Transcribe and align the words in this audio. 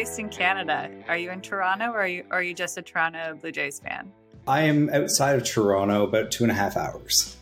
based 0.00 0.18
in 0.18 0.30
Canada. 0.30 0.90
Are 1.08 1.16
you 1.18 1.30
in 1.30 1.42
Toronto 1.42 1.90
or 1.90 2.00
are 2.00 2.06
you, 2.06 2.24
or 2.30 2.38
are 2.38 2.42
you 2.42 2.54
just 2.54 2.78
a 2.78 2.80
Toronto 2.80 3.36
Blue 3.38 3.52
Jays 3.52 3.80
fan? 3.80 4.10
I 4.48 4.62
am 4.62 4.88
outside 4.88 5.36
of 5.36 5.44
Toronto, 5.44 6.04
about 6.04 6.30
two 6.30 6.42
and 6.42 6.50
a 6.50 6.54
half 6.54 6.74
hours. 6.74 7.36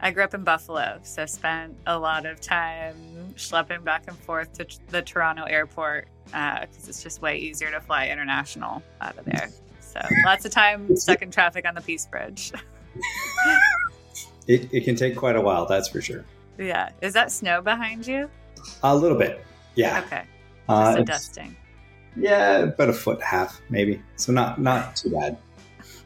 I 0.00 0.10
grew 0.10 0.24
up 0.24 0.34
in 0.34 0.42
Buffalo, 0.42 0.98
so 1.04 1.24
spent 1.26 1.76
a 1.86 1.96
lot 1.96 2.26
of 2.26 2.40
time 2.40 2.96
schlepping 3.36 3.84
back 3.84 4.08
and 4.08 4.18
forth 4.18 4.52
to 4.54 4.66
the 4.88 5.02
Toronto 5.02 5.44
airport 5.44 6.08
because 6.24 6.64
uh, 6.64 6.88
it's 6.88 7.00
just 7.00 7.22
way 7.22 7.38
easier 7.38 7.70
to 7.70 7.80
fly 7.80 8.08
international 8.08 8.82
out 9.00 9.16
of 9.16 9.24
there. 9.24 9.48
So 9.78 10.00
lots 10.26 10.44
of 10.44 10.50
time 10.50 10.96
stuck 10.96 11.22
in 11.22 11.30
traffic 11.30 11.64
on 11.64 11.76
the 11.76 11.80
Peace 11.80 12.06
Bridge. 12.06 12.50
it, 14.48 14.68
it 14.72 14.84
can 14.84 14.96
take 14.96 15.14
quite 15.14 15.36
a 15.36 15.40
while, 15.40 15.64
that's 15.64 15.86
for 15.86 16.00
sure. 16.00 16.24
Yeah. 16.58 16.90
Is 17.02 17.12
that 17.12 17.30
snow 17.30 17.62
behind 17.62 18.04
you? 18.04 18.28
A 18.82 18.96
little 18.96 19.16
bit. 19.16 19.44
Yeah. 19.76 20.02
Okay. 20.06 20.24
Uh, 20.68 20.86
Just 20.86 20.98
uh, 20.98 21.02
a 21.02 21.04
dusting. 21.04 21.56
Yeah, 22.16 22.58
about 22.58 22.88
a 22.88 22.92
foot 22.92 23.16
and 23.16 23.22
a 23.22 23.26
half, 23.26 23.60
maybe. 23.70 24.02
So 24.16 24.32
not 24.32 24.60
not 24.60 24.96
too 24.96 25.10
bad. 25.10 25.36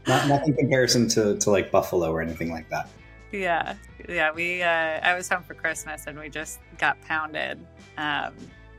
Not 0.07 0.29
nothing 0.29 0.55
comparison 0.55 1.09
to, 1.11 1.37
to 1.39 1.51
like 1.51 1.71
Buffalo 1.71 2.11
or 2.11 2.21
anything 2.21 2.51
like 2.51 2.69
that. 2.69 2.89
Yeah, 3.33 3.75
yeah. 4.09 4.33
We 4.33 4.63
uh, 4.63 4.69
I 4.69 5.15
was 5.15 5.29
home 5.29 5.43
for 5.43 5.55
Christmas 5.55 6.07
and 6.07 6.19
we 6.19 6.29
just 6.29 6.61
got 6.79 7.01
pounded. 7.03 7.59
Um, 7.97 8.35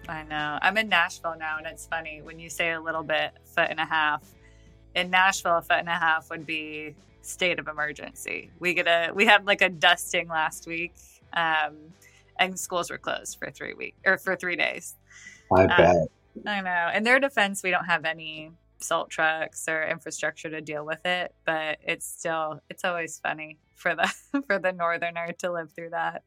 I 0.07 0.23
know. 0.23 0.59
I'm 0.61 0.77
in 0.77 0.87
Nashville 0.87 1.35
now, 1.37 1.57
and 1.57 1.65
it's 1.65 1.87
funny 1.87 2.21
when 2.21 2.39
you 2.39 2.49
say 2.49 2.73
a 2.73 2.79
little 2.79 3.03
bit, 3.03 3.31
foot 3.43 3.69
and 3.69 3.79
a 3.79 3.85
half. 3.85 4.23
In 4.93 5.09
Nashville, 5.09 5.57
a 5.57 5.61
foot 5.61 5.79
and 5.79 5.89
a 5.89 5.93
half 5.93 6.29
would 6.29 6.45
be 6.45 6.95
state 7.21 7.59
of 7.59 7.67
emergency. 7.67 8.51
We 8.59 8.73
get 8.73 8.87
a 8.87 9.11
we 9.13 9.25
had 9.25 9.45
like 9.45 9.61
a 9.61 9.69
dusting 9.69 10.27
last 10.27 10.67
week, 10.67 10.93
um, 11.33 11.75
and 12.39 12.57
schools 12.57 12.89
were 12.91 12.97
closed 12.97 13.37
for 13.39 13.49
three 13.49 13.73
weeks 13.73 13.97
or 14.05 14.17
for 14.17 14.35
three 14.35 14.55
days. 14.55 14.95
I 15.51 15.63
um, 15.63 15.67
bet. 15.67 16.07
I 16.45 16.61
know. 16.61 16.91
In 16.93 17.03
their 17.03 17.19
defense, 17.19 17.63
we 17.63 17.71
don't 17.71 17.85
have 17.85 18.05
any 18.05 18.51
salt 18.79 19.09
trucks 19.09 19.67
or 19.67 19.83
infrastructure 19.83 20.49
to 20.49 20.61
deal 20.61 20.85
with 20.85 21.05
it, 21.05 21.33
but 21.45 21.79
it's 21.81 22.07
still 22.07 22.61
it's 22.69 22.83
always 22.83 23.19
funny 23.19 23.57
for 23.75 23.95
the 23.95 24.13
for 24.47 24.59
the 24.59 24.71
northerner 24.71 25.33
to 25.39 25.51
live 25.51 25.71
through 25.71 25.91
that. 25.91 26.23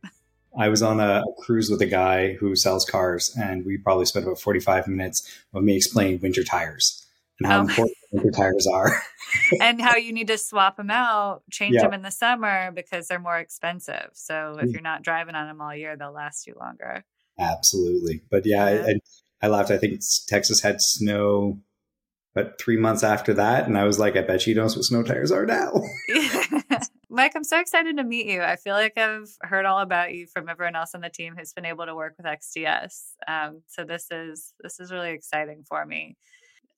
I 0.58 0.68
was 0.68 0.82
on 0.82 0.98
a 0.98 1.22
cruise 1.38 1.70
with 1.70 1.82
a 1.82 1.86
guy 1.86 2.34
who 2.34 2.56
sells 2.56 2.84
cars, 2.84 3.34
and 3.38 3.64
we 3.64 3.76
probably 3.76 4.06
spent 4.06 4.24
about 4.24 4.40
45 4.40 4.88
minutes 4.88 5.28
of 5.54 5.62
me 5.62 5.76
explaining 5.76 6.20
winter 6.20 6.42
tires 6.42 7.06
and 7.38 7.50
how 7.50 7.58
oh. 7.58 7.62
important 7.62 7.96
winter 8.12 8.30
tires 8.30 8.66
are. 8.66 9.02
and 9.60 9.80
how 9.80 9.96
you 9.96 10.12
need 10.12 10.28
to 10.28 10.38
swap 10.38 10.76
them 10.76 10.90
out, 10.90 11.42
change 11.50 11.74
yeah. 11.74 11.82
them 11.82 11.92
in 11.92 12.02
the 12.02 12.10
summer 12.10 12.70
because 12.72 13.08
they're 13.08 13.18
more 13.18 13.38
expensive. 13.38 14.10
So 14.14 14.56
if 14.58 14.68
mm. 14.68 14.72
you're 14.72 14.80
not 14.80 15.02
driving 15.02 15.34
on 15.34 15.46
them 15.46 15.60
all 15.60 15.74
year, 15.74 15.96
they'll 15.96 16.12
last 16.12 16.46
you 16.46 16.54
longer. 16.58 17.04
Absolutely. 17.38 18.22
But 18.30 18.46
yeah, 18.46 18.70
yeah. 18.70 18.82
I, 18.86 18.90
I 18.90 18.94
laughed. 19.46 19.70
I 19.70 19.78
think 19.78 20.00
Texas 20.26 20.60
had 20.60 20.80
snow 20.80 21.60
but 22.34 22.60
three 22.60 22.76
months 22.76 23.02
after 23.02 23.34
that, 23.34 23.66
and 23.66 23.76
I 23.76 23.84
was 23.84 23.98
like, 23.98 24.16
I 24.16 24.20
bet 24.20 24.42
she 24.42 24.54
knows 24.54 24.76
what 24.76 24.84
snow 24.84 25.02
tires 25.02 25.32
are 25.32 25.46
now. 25.46 25.72
Mike, 27.10 27.32
I'm 27.34 27.42
so 27.42 27.58
excited 27.58 27.96
to 27.96 28.04
meet 28.04 28.26
you. 28.26 28.42
I 28.42 28.56
feel 28.56 28.74
like 28.74 28.96
I've 28.98 29.30
heard 29.42 29.64
all 29.64 29.80
about 29.80 30.14
you 30.14 30.26
from 30.26 30.48
everyone 30.48 30.76
else 30.76 30.94
on 30.94 31.00
the 31.00 31.08
team 31.08 31.34
who's 31.36 31.52
been 31.52 31.64
able 31.64 31.86
to 31.86 31.94
work 31.94 32.14
with 32.16 32.26
XDS. 32.26 33.12
Um, 33.26 33.62
so 33.66 33.82
this 33.82 34.06
is 34.10 34.52
this 34.60 34.78
is 34.78 34.92
really 34.92 35.10
exciting 35.10 35.64
for 35.66 35.84
me. 35.84 36.16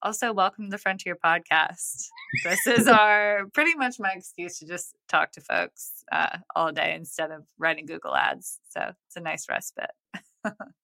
Also, 0.03 0.33
welcome 0.33 0.65
to 0.65 0.71
the 0.71 0.79
Frontier 0.79 1.15
podcast. 1.15 2.07
This 2.45 2.67
is 2.67 2.89
our 2.89 3.47
pretty 3.53 3.75
much 3.75 3.97
my 3.99 4.13
excuse 4.17 4.59
to 4.61 4.67
just 4.67 4.95
talk 5.09 5.33
to 5.33 5.43
folks 5.43 6.05
uh, 6.11 6.39
all 6.57 6.73
day 6.73 6.95
instead 6.95 7.33
of 7.33 7.45
writing 7.59 7.85
Google 7.85 8.17
ads. 8.17 8.61
So 8.71 8.93
it's 9.09 9.17
a 9.17 9.21
nice 9.21 9.47
respite. 9.51 9.91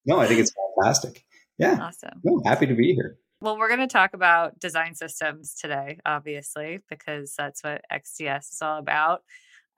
no, 0.04 0.18
I 0.18 0.26
think 0.26 0.40
it's 0.40 0.52
fantastic. 0.76 1.24
Yeah. 1.58 1.78
Awesome. 1.80 2.20
No, 2.24 2.42
happy 2.44 2.66
to 2.66 2.74
be 2.74 2.94
here. 2.94 3.18
Well, 3.40 3.58
we're 3.58 3.68
going 3.68 3.80
to 3.80 3.86
talk 3.86 4.14
about 4.14 4.58
design 4.58 4.94
systems 4.94 5.54
today, 5.54 5.98
obviously, 6.06 6.80
because 6.88 7.34
that's 7.36 7.62
what 7.62 7.82
XDS 7.92 8.52
is 8.52 8.58
all 8.62 8.78
about. 8.78 9.22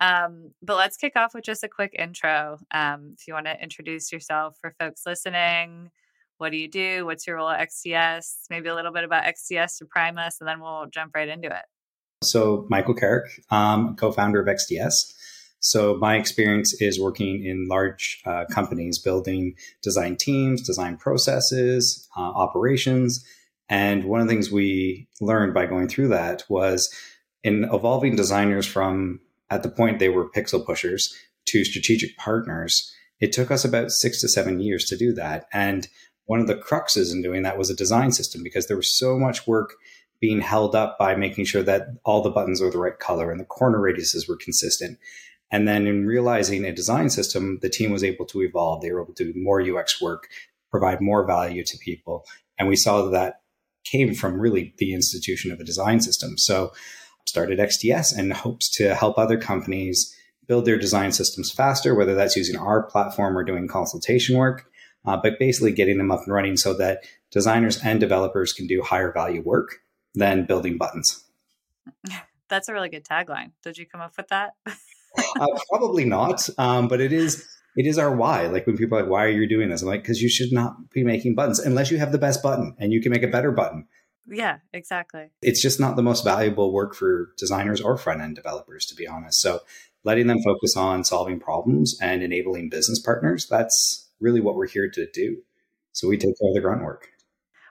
Um, 0.01 0.53
but 0.63 0.77
let's 0.77 0.97
kick 0.97 1.15
off 1.17 1.35
with 1.35 1.45
just 1.45 1.65
a 1.65 1.69
quick 1.69 1.95
intro. 1.99 2.59
Um, 2.73 3.15
if 3.19 3.27
you 3.27 3.35
want 3.35 3.47
to 3.47 3.61
introduce 3.61 4.13
yourself 4.13 4.57
for 4.61 4.75
folks 4.79 5.03
listening, 5.05 5.91
what 6.39 6.53
do 6.53 6.57
you 6.57 6.69
do? 6.69 7.05
What's 7.05 7.27
your 7.27 7.37
role 7.37 7.49
at 7.49 7.69
XDS? 7.69 8.47
Maybe 8.49 8.69
a 8.69 8.75
little 8.75 8.93
bit 8.93 9.03
about 9.03 9.25
XDS 9.25 9.79
to 9.79 9.87
prime 9.87 10.19
us, 10.19 10.37
and 10.41 10.49
then 10.49 10.61
we'll 10.61 10.87
jump 10.87 11.13
right 11.17 11.29
into 11.29 11.49
it. 11.49 11.65
So, 12.23 12.67
Michael 12.71 12.95
Carrick, 12.95 13.29
um, 13.51 13.97
co 13.97 14.13
founder 14.13 14.41
of 14.41 14.47
XDS. 14.47 14.93
So, 15.61 15.97
my 15.97 16.17
experience 16.17 16.81
is 16.81 17.01
working 17.01 17.45
in 17.45 17.67
large 17.69 18.21
uh, 18.25 18.45
companies, 18.51 18.99
building 18.99 19.55
design 19.83 20.17
teams, 20.17 20.63
design 20.63 20.97
processes, 20.97 22.09
uh, 22.17 22.21
operations. 22.21 23.25
And 23.69 24.05
one 24.05 24.21
of 24.21 24.27
the 24.27 24.33
things 24.33 24.51
we 24.51 25.09
learned 25.21 25.55
by 25.55 25.67
going 25.67 25.89
through 25.89 26.09
that 26.09 26.45
was 26.49 26.89
in 27.43 27.65
evolving 27.65 28.17
designers 28.17 28.67
from 28.67 29.21
at 29.51 29.63
the 29.63 29.69
point 29.69 29.99
they 29.99 30.09
were 30.09 30.31
pixel 30.31 30.65
pushers 30.65 31.13
to 31.47 31.65
strategic 31.65 32.17
partners, 32.17 32.93
it 33.21 33.33
took 33.33 33.51
us 33.51 33.65
about 33.65 33.91
six 33.91 34.21
to 34.21 34.29
seven 34.29 34.61
years 34.61 34.85
to 34.87 34.97
do 34.97 35.13
that. 35.15 35.47
And 35.53 35.89
one 36.27 36.41
of 36.41 36.47
the 36.47 36.55
cruxes 36.55 37.13
in 37.13 37.23
doing 37.23 37.43
that 37.43 37.59
was 37.59 37.71
a 37.71 37.77
design 37.77 38.13
system 38.13 38.43
because 38.43 38.67
there 38.67 38.77
was 38.77 38.97
so 38.97 39.19
much 39.19 39.47
work 39.47 39.75
being 40.21 40.41
held 40.41 40.75
up 40.75 40.99
by 40.99 41.15
making 41.15 41.45
sure 41.45 41.63
that 41.63 41.89
all 42.05 42.23
the 42.23 42.31
buttons 42.31 42.61
were 42.61 42.71
the 42.71 42.79
right 42.79 42.99
color 42.99 43.31
and 43.31 43.41
the 43.41 43.45
corner 43.45 43.79
radiuses 43.79 44.29
were 44.29 44.37
consistent. 44.37 44.99
And 45.51 45.67
then 45.67 45.87
in 45.87 46.07
realizing 46.07 46.65
a 46.65 46.73
design 46.73 47.11
system, 47.11 47.59
the 47.63 47.71
team 47.71 47.91
was 47.91 48.05
able 48.05 48.27
to 48.27 48.43
evolve. 48.43 48.83
They 48.83 48.93
were 48.93 49.03
able 49.03 49.15
to 49.15 49.33
do 49.33 49.41
more 49.41 49.63
UX 49.63 50.01
work, 50.01 50.29
provide 50.71 51.01
more 51.01 51.27
value 51.27 51.65
to 51.65 51.79
people. 51.79 52.27
And 52.59 52.69
we 52.69 52.77
saw 52.77 53.09
that 53.09 53.41
came 53.85 54.15
from 54.15 54.41
really 54.41 54.75
the 54.79 54.93
institution 54.93 55.51
of 55.51 55.61
a 55.61 55.65
design 55.65 56.01
system. 56.01 56.37
So 56.37 56.73
started 57.27 57.59
XDS 57.59 58.17
and 58.17 58.33
hopes 58.33 58.69
to 58.77 58.95
help 58.95 59.19
other 59.19 59.39
companies 59.39 60.15
build 60.47 60.65
their 60.65 60.79
design 60.79 61.13
systems 61.13 61.53
faster, 61.53 61.95
whether 61.95 62.15
that's 62.15 62.37
using 62.37 62.57
our 62.57 62.83
platform 62.83 63.37
or 63.37 63.45
doing 63.45 63.69
consultation 63.69 64.37
work, 64.37 64.67
uh, 65.07 65.17
but 65.17 65.39
basically 65.39 65.73
getting 65.73 65.99
them 65.99 66.11
up 66.11 66.23
and 66.25 66.33
running 66.33 66.57
so 66.57 66.75
that 66.75 67.05
designers 67.31 67.83
and 67.85 68.01
developers 68.01 68.53
can 68.53 68.67
do 68.67 68.83
higher 68.83 69.13
value 69.13 69.43
work 69.43 69.81
than 70.15 70.47
building 70.47 70.79
buttons. 70.79 71.25
That's 72.49 72.69
a 72.69 72.73
really 72.73 72.89
good 72.89 73.05
tagline. 73.05 73.53
Did 73.63 73.77
you 73.77 73.87
come 73.87 74.01
up 74.01 74.15
with 74.17 74.29
that? 74.29 74.55
uh, 75.41 75.59
probably 75.71 76.05
not, 76.05 76.49
um, 76.59 76.89
but 76.89 77.01
it 77.01 77.13
is 77.13 77.47
it 77.77 77.87
is 77.87 77.99
our 77.99 78.15
why. 78.15 78.47
Like 78.47 78.67
when 78.67 78.77
people 78.77 78.99
are 78.99 79.03
like, 79.03 79.11
"Why 79.11 79.25
are 79.25 79.31
you 79.31 79.49
doing 79.49 79.69
this?" 79.69 79.83
I'm 79.83 79.89
like, 79.89 80.03
"Because 80.03 80.23
you 80.23 80.29
should 80.29 80.53
not 80.53 80.91
be 80.91 81.05
making 81.05 81.35
buttons 81.35 81.59
unless 81.59 81.91
you 81.91 81.99
have 81.99 82.13
the 82.13 82.19
best 82.19 82.43
button, 82.43 82.75
and 82.79 82.93
you 82.93 83.01
can 83.01 83.13
make 83.13 83.23
a 83.23 83.29
better 83.29 83.53
button." 83.53 83.87
Yeah, 84.31 84.59
exactly. 84.73 85.31
It's 85.41 85.63
just 85.63 85.81
not 85.81 85.97
the 85.97 86.03
most 86.03 86.23
valuable 86.23 86.73
work 86.73 86.95
for 86.95 87.33
designers 87.39 87.81
or 87.81 87.97
front 87.97 88.21
end 88.21 88.37
developers, 88.37 88.85
to 88.87 88.95
be 88.95 89.07
honest. 89.07 89.41
So 89.41 89.61
letting 90.05 90.27
them 90.27 90.39
focus 90.45 90.77
on 90.77 91.05
solving 91.05 91.41
problems 91.41 91.97
and 92.01 92.23
enabling 92.23 92.69
business 92.69 93.01
partners, 93.01 93.47
that's 93.49 94.11
really 94.21 94.41
what 94.41 94.55
we're 94.55 94.69
here 94.69 94.91
to 94.91 95.07
do. 95.13 95.39
So 95.93 96.09
we 96.09 96.17
take 96.17 96.39
care 96.39 96.51
of 96.51 96.55
the 96.55 96.61
grunt 96.61 96.83
work. 96.83 97.09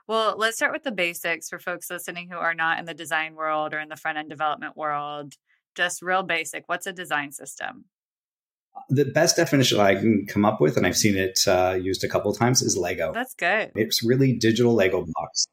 Well, 0.06 0.36
let's 0.38 0.56
start 0.56 0.72
with 0.72 0.84
the 0.84 0.90
basics 0.90 1.48
for 1.48 1.58
folks 1.58 1.90
listening 1.90 2.30
who 2.30 2.38
are 2.38 2.54
not 2.54 2.78
in 2.78 2.86
the 2.86 2.94
design 2.94 3.34
world 3.34 3.74
or 3.74 3.78
in 3.78 3.88
the 3.88 3.96
front 3.96 4.18
end 4.18 4.30
development 4.30 4.76
world. 4.76 5.34
Just 5.74 6.02
real 6.02 6.22
basic. 6.22 6.64
What's 6.66 6.86
a 6.86 6.92
design 6.92 7.32
system? 7.32 7.84
The 8.90 9.06
best 9.06 9.36
definition 9.36 9.80
I 9.80 9.94
can 9.94 10.26
come 10.26 10.44
up 10.44 10.60
with, 10.60 10.76
and 10.76 10.86
I've 10.86 10.96
seen 10.96 11.16
it 11.16 11.40
uh, 11.46 11.78
used 11.80 12.04
a 12.04 12.08
couple 12.08 12.30
of 12.30 12.38
times, 12.38 12.62
is 12.62 12.76
Lego. 12.76 13.12
That's 13.12 13.34
good. 13.34 13.72
It's 13.74 14.04
really 14.04 14.34
digital 14.34 14.74
Lego 14.74 15.04
blocks 15.04 15.46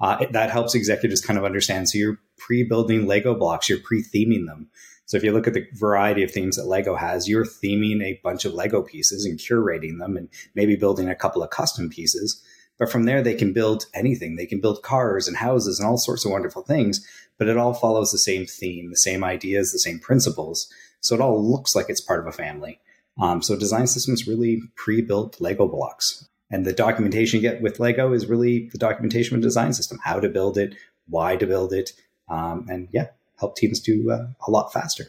uh, 0.00 0.24
that 0.30 0.50
helps 0.50 0.74
executives 0.74 1.20
kind 1.20 1.38
of 1.38 1.44
understand. 1.44 1.88
So 1.88 1.98
you're 1.98 2.20
pre-building 2.38 3.06
Lego 3.06 3.34
blocks, 3.34 3.68
you're 3.68 3.80
pre-theming 3.80 4.46
them. 4.46 4.70
So 5.06 5.16
if 5.16 5.24
you 5.24 5.32
look 5.32 5.46
at 5.46 5.54
the 5.54 5.66
variety 5.74 6.22
of 6.22 6.30
themes 6.30 6.56
that 6.56 6.66
Lego 6.66 6.94
has, 6.94 7.28
you're 7.28 7.44
theming 7.44 8.02
a 8.02 8.20
bunch 8.22 8.44
of 8.44 8.54
Lego 8.54 8.80
pieces 8.80 9.24
and 9.24 9.38
curating 9.38 9.98
them 9.98 10.16
and 10.16 10.28
maybe 10.54 10.76
building 10.76 11.08
a 11.08 11.16
couple 11.16 11.42
of 11.42 11.50
custom 11.50 11.90
pieces. 11.90 12.42
But 12.80 12.90
from 12.90 13.04
there, 13.04 13.22
they 13.22 13.34
can 13.34 13.52
build 13.52 13.84
anything. 13.92 14.36
They 14.36 14.46
can 14.46 14.58
build 14.58 14.82
cars 14.82 15.28
and 15.28 15.36
houses 15.36 15.78
and 15.78 15.86
all 15.86 15.98
sorts 15.98 16.24
of 16.24 16.32
wonderful 16.32 16.62
things, 16.62 17.06
but 17.36 17.46
it 17.46 17.58
all 17.58 17.74
follows 17.74 18.10
the 18.10 18.18
same 18.18 18.46
theme, 18.46 18.88
the 18.88 18.96
same 18.96 19.22
ideas, 19.22 19.70
the 19.70 19.78
same 19.78 19.98
principles. 19.98 20.72
So 21.00 21.14
it 21.14 21.20
all 21.20 21.46
looks 21.46 21.76
like 21.76 21.86
it's 21.90 22.00
part 22.00 22.20
of 22.20 22.26
a 22.26 22.32
family. 22.32 22.80
Um, 23.20 23.42
so 23.42 23.54
design 23.54 23.86
systems 23.86 24.26
really 24.26 24.62
pre-built 24.76 25.42
Lego 25.42 25.68
blocks. 25.68 26.26
And 26.50 26.64
the 26.64 26.72
documentation 26.72 27.36
you 27.36 27.48
get 27.48 27.60
with 27.60 27.80
Lego 27.80 28.14
is 28.14 28.26
really 28.26 28.70
the 28.70 28.78
documentation 28.78 29.36
of 29.36 29.42
design 29.42 29.74
system, 29.74 29.98
how 30.02 30.18
to 30.18 30.30
build 30.30 30.56
it, 30.56 30.74
why 31.06 31.36
to 31.36 31.46
build 31.46 31.74
it, 31.74 31.92
um, 32.30 32.66
and 32.70 32.88
yeah, 32.92 33.08
help 33.38 33.56
teams 33.56 33.80
do 33.80 34.10
uh, 34.10 34.26
a 34.48 34.50
lot 34.50 34.72
faster. 34.72 35.04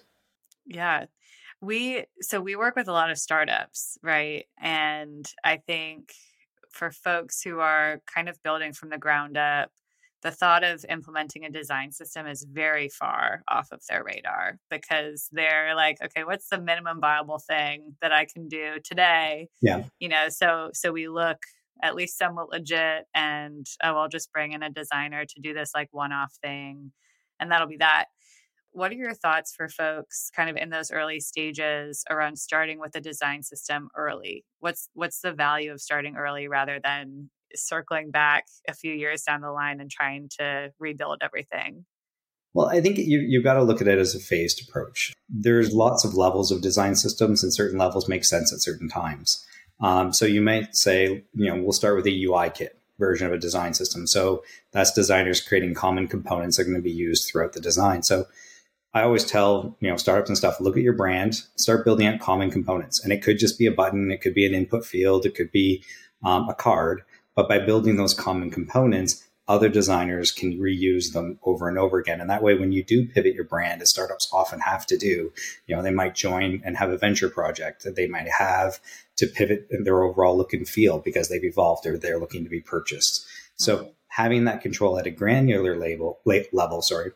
Yeah. 0.66 1.06
We, 1.62 2.04
so 2.20 2.42
we 2.42 2.58
work 2.58 2.76
with 2.76 2.90
a 2.90 2.94
lot 2.94 3.12
of 3.12 3.18
startups, 3.18 3.98
right? 4.04 4.46
And 4.60 5.26
I 5.42 5.56
think 5.58 6.14
for 6.72 6.92
folks 6.92 7.42
who 7.42 7.60
are 7.60 8.02
kind 8.14 8.30
of 8.30 8.42
building 8.44 8.74
from 8.74 8.90
the 8.90 8.98
ground 8.98 9.38
up, 9.38 9.72
the 10.22 10.32
thought 10.32 10.64
of 10.64 10.86
implementing 10.90 11.46
a 11.46 11.50
design 11.50 11.92
system 11.92 12.28
is 12.28 12.46
very 12.50 12.90
far 12.90 13.44
off 13.50 13.70
of 13.72 13.82
their 13.90 14.04
radar 14.04 14.60
because 14.70 15.28
they're 15.32 15.76
like 15.76 15.98
okay 16.04 16.24
what's 16.24 16.48
the 16.50 16.62
minimum 16.62 17.00
viable 17.02 17.40
thing 17.40 17.96
that 18.02 18.12
i 18.12 18.26
can 18.26 18.48
do 18.48 18.76
today? 18.84 19.48
Yeah. 19.62 19.84
You 20.00 20.10
know 20.10 20.30
so 20.30 20.70
so 20.74 20.92
we 20.92 21.08
look 21.08 21.38
at 21.84 21.96
least 21.96 22.18
somewhat 22.18 22.50
legit 22.50 23.06
and 23.16 23.66
oh 23.84 23.98
i'll 23.98 24.08
just 24.08 24.32
bring 24.32 24.52
in 24.52 24.64
a 24.64 24.70
designer 24.70 25.26
to 25.26 25.42
do 25.42 25.54
this 25.54 25.72
like 25.74 25.90
one-off 25.92 26.34
thing 26.44 26.92
and 27.40 27.52
that'll 27.52 27.68
be 27.68 27.78
that 27.78 28.06
what 28.74 28.92
are 28.92 28.96
your 28.96 29.14
thoughts 29.14 29.54
for 29.54 29.68
folks 29.68 30.32
kind 30.36 30.50
of 30.50 30.56
in 30.56 30.70
those 30.70 30.92
early 30.92 31.20
stages 31.20 32.04
around 32.10 32.38
starting 32.38 32.80
with 32.80 32.96
a 32.96 33.02
design 33.02 33.44
system 33.44 33.90
early 33.96 34.46
what's 34.60 34.90
what's 34.94 35.22
the 35.22 35.34
value 35.34 35.72
of 35.72 35.82
starting 35.82 36.16
early 36.16 36.48
rather 36.48 36.80
than 36.84 37.30
circling 37.54 38.12
back 38.12 38.46
a 38.68 38.74
few 38.74 38.94
years 38.94 39.24
down 39.24 39.42
the 39.42 39.52
line 39.52 39.80
and 39.82 39.92
trying 39.92 40.30
to 40.30 40.72
rebuild 40.80 41.20
everything 41.22 41.86
well, 42.54 42.68
I 42.68 42.82
think 42.82 42.98
you, 42.98 43.20
you've 43.20 43.46
got 43.46 43.54
to 43.54 43.64
look 43.64 43.80
at 43.80 43.88
it 43.88 43.98
as 43.98 44.14
a 44.14 44.20
phased 44.20 44.68
approach. 44.68 45.14
There's 45.30 45.74
lots 45.74 46.04
of 46.04 46.16
levels 46.16 46.52
of 46.52 46.62
design 46.62 46.96
systems, 46.96 47.44
and 47.44 47.54
certain 47.54 47.78
levels 47.78 48.10
make 48.10 48.26
sense 48.26 48.52
at 48.52 48.62
certain 48.62 48.90
times. 48.90 49.46
Um, 49.80 50.12
so 50.14 50.26
you 50.26 50.42
might 50.42 50.76
say, 50.76 51.24
you 51.34 51.46
know, 51.46 51.56
we'll 51.62 51.72
start 51.72 51.96
with 51.96 52.06
a 52.08 52.24
UI 52.26 52.50
kit 52.50 52.78
version 53.00 53.26
of 53.26 53.34
a 53.34 53.38
design 53.38 53.74
system. 53.74 54.06
So 54.06 54.44
that's 54.72 54.92
designers 54.92 55.42
creating 55.42 55.74
common 55.74 56.08
components 56.08 56.58
that 56.58 56.64
are 56.64 56.66
going 56.66 56.76
to 56.76 56.82
be 56.82 56.92
used 56.92 57.28
throughout 57.28 57.54
the 57.54 57.62
design. 57.62 58.04
So 58.04 58.26
I 58.94 59.04
always 59.04 59.24
tell, 59.24 59.78
you 59.80 59.90
know, 59.90 59.96
startups 59.96 60.30
and 60.30 60.38
stuff, 60.38 60.60
look 60.60 60.76
at 60.76 60.84
your 60.84 60.94
brand, 60.94 61.36
start 61.56 61.86
building 61.86 62.08
out 62.08 62.20
common 62.20 62.52
components. 62.52 63.02
And 63.04 63.14
it 63.14 63.24
could 63.24 63.40
just 63.40 63.58
be 63.58 63.66
a 63.66 63.72
button, 63.72 64.12
it 64.12 64.22
could 64.22 64.34
be 64.34 64.46
an 64.46 64.54
input 64.54 64.86
field, 64.86 65.26
it 65.26 65.36
could 65.36 65.52
be 65.52 65.84
um, 66.24 66.50
a 66.50 66.54
card. 66.54 67.04
But 67.36 67.48
by 67.48 67.60
building 67.60 67.96
those 67.96 68.14
common 68.14 68.52
components, 68.52 69.26
other 69.48 69.70
designers 69.70 70.32
can 70.32 70.60
reuse 70.60 71.14
them 71.14 71.40
over 71.44 71.68
and 71.68 71.78
over 71.78 71.98
again. 71.98 72.22
And 72.22 72.30
that 72.30 72.44
way, 72.44 72.56
when 72.56 72.72
you 72.72 72.84
do 72.84 73.08
pivot 73.08 73.34
your 73.34 73.44
brand, 73.44 73.82
as 73.82 73.90
startups 73.90 74.30
often 74.32 74.60
have 74.60 74.86
to 74.88 74.98
do, 74.98 75.34
you 75.68 75.76
know, 75.76 75.82
they 75.82 75.92
might 75.92 76.16
join 76.16 76.62
and 76.64 76.78
have 76.78 76.90
a 76.90 76.98
venture 76.98 77.30
project 77.30 77.84
that 77.84 77.96
they 77.96 78.08
might 78.08 78.30
have 78.30 78.80
to 79.18 79.28
pivot 79.28 79.68
their 79.70 80.04
overall 80.04 80.38
look 80.38 80.54
and 80.54 80.68
feel 80.68 81.00
because 81.00 81.30
they've 81.30 81.44
evolved 81.44 81.86
or 81.86 81.98
they're 81.98 82.20
looking 82.20 82.44
to 82.44 82.50
be 82.50 82.62
purchased. 82.62 83.26
So 83.56 83.78
mm-hmm. 83.78 83.90
having 84.08 84.46
that 84.46 84.62
control 84.62 84.98
at 84.98 85.08
a 85.08 85.12
granular 85.12 85.78
label, 85.78 86.20
level, 86.54 86.82
sorry, 86.82 87.12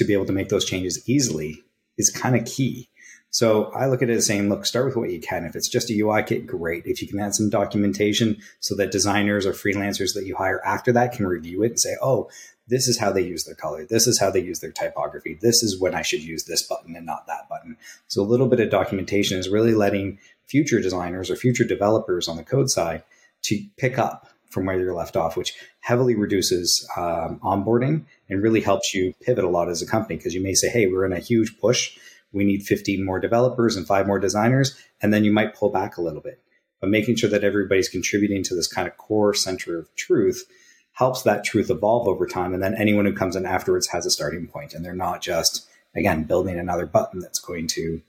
to 0.00 0.04
be 0.06 0.14
able 0.14 0.26
to 0.26 0.32
make 0.32 0.48
those 0.48 0.64
changes 0.64 1.08
easily 1.08 1.62
is 1.98 2.10
kind 2.10 2.34
of 2.34 2.46
key. 2.46 2.88
So 3.28 3.66
I 3.66 3.86
look 3.86 4.02
at 4.02 4.10
it 4.10 4.16
as 4.16 4.26
saying, 4.26 4.48
look, 4.48 4.66
start 4.66 4.86
with 4.86 4.96
what 4.96 5.10
you 5.10 5.20
can. 5.20 5.44
If 5.44 5.54
it's 5.54 5.68
just 5.68 5.90
a 5.90 6.00
UI 6.00 6.22
kit, 6.24 6.46
great. 6.46 6.86
If 6.86 7.00
you 7.00 7.06
can 7.06 7.20
add 7.20 7.34
some 7.34 7.50
documentation 7.50 8.38
so 8.58 8.74
that 8.76 8.90
designers 8.90 9.46
or 9.46 9.52
freelancers 9.52 10.14
that 10.14 10.26
you 10.26 10.34
hire 10.34 10.64
after 10.64 10.90
that 10.92 11.12
can 11.12 11.26
review 11.26 11.62
it 11.62 11.70
and 11.72 11.80
say, 11.80 11.96
oh, 12.02 12.28
this 12.66 12.88
is 12.88 12.98
how 12.98 13.12
they 13.12 13.22
use 13.22 13.44
their 13.44 13.54
color. 13.54 13.84
This 13.84 14.06
is 14.06 14.18
how 14.18 14.30
they 14.30 14.40
use 14.40 14.60
their 14.60 14.72
typography. 14.72 15.38
This 15.40 15.62
is 15.62 15.78
when 15.78 15.94
I 15.94 16.02
should 16.02 16.22
use 16.22 16.44
this 16.44 16.62
button 16.62 16.96
and 16.96 17.04
not 17.04 17.26
that 17.26 17.48
button. 17.48 17.76
So 18.08 18.22
a 18.22 18.24
little 18.24 18.48
bit 18.48 18.60
of 18.60 18.70
documentation 18.70 19.38
is 19.38 19.48
really 19.48 19.74
letting 19.74 20.18
future 20.46 20.80
designers 20.80 21.30
or 21.30 21.36
future 21.36 21.64
developers 21.64 22.26
on 22.26 22.36
the 22.36 22.42
code 22.42 22.70
side 22.70 23.04
to 23.42 23.62
pick 23.76 23.98
up 23.98 24.28
from 24.50 24.66
where 24.66 24.78
you're 24.78 24.94
left 24.94 25.16
off, 25.16 25.36
which 25.36 25.54
heavily 25.80 26.14
reduces 26.16 26.88
um, 26.96 27.38
onboarding 27.42 28.04
and 28.30 28.42
really 28.42 28.60
helps 28.60 28.94
you 28.94 29.12
pivot 29.20 29.44
a 29.44 29.48
lot 29.48 29.68
as 29.68 29.82
a 29.82 29.86
company 29.86 30.16
because 30.16 30.34
you 30.34 30.42
may 30.42 30.54
say, 30.54 30.70
hey, 30.70 30.86
we're 30.86 31.04
in 31.04 31.12
a 31.12 31.18
huge 31.18 31.58
push 31.60 31.98
we 32.32 32.44
need 32.44 32.62
15 32.62 33.04
more 33.04 33.20
developers 33.20 33.76
and 33.76 33.86
five 33.86 34.06
more 34.06 34.18
designers. 34.18 34.78
And 35.02 35.12
then 35.12 35.24
you 35.24 35.32
might 35.32 35.54
pull 35.54 35.70
back 35.70 35.96
a 35.96 36.02
little 36.02 36.20
bit. 36.20 36.42
But 36.80 36.90
making 36.90 37.16
sure 37.16 37.30
that 37.30 37.44
everybody's 37.44 37.88
contributing 37.88 38.42
to 38.44 38.54
this 38.54 38.68
kind 38.68 38.88
of 38.88 38.96
core 38.96 39.34
center 39.34 39.78
of 39.78 39.94
truth 39.96 40.44
helps 40.92 41.22
that 41.22 41.44
truth 41.44 41.70
evolve 41.70 42.08
over 42.08 42.26
time. 42.26 42.54
And 42.54 42.62
then 42.62 42.74
anyone 42.74 43.04
who 43.04 43.12
comes 43.12 43.36
in 43.36 43.46
afterwards 43.46 43.88
has 43.88 44.06
a 44.06 44.10
starting 44.10 44.46
point 44.46 44.74
and 44.74 44.84
they're 44.84 44.94
not 44.94 45.20
just, 45.20 45.68
again, 45.94 46.24
building 46.24 46.58
another 46.58 46.86
button 46.86 47.20
that's 47.20 47.38
going 47.38 47.66
to 47.68 48.00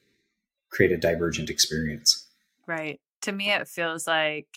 create 0.69 0.91
a 0.91 0.97
divergent 0.97 1.49
experience. 1.49 2.27
Right. 2.65 2.99
To 3.23 3.31
me, 3.31 3.51
it 3.51 3.67
feels 3.67 4.07
like 4.07 4.47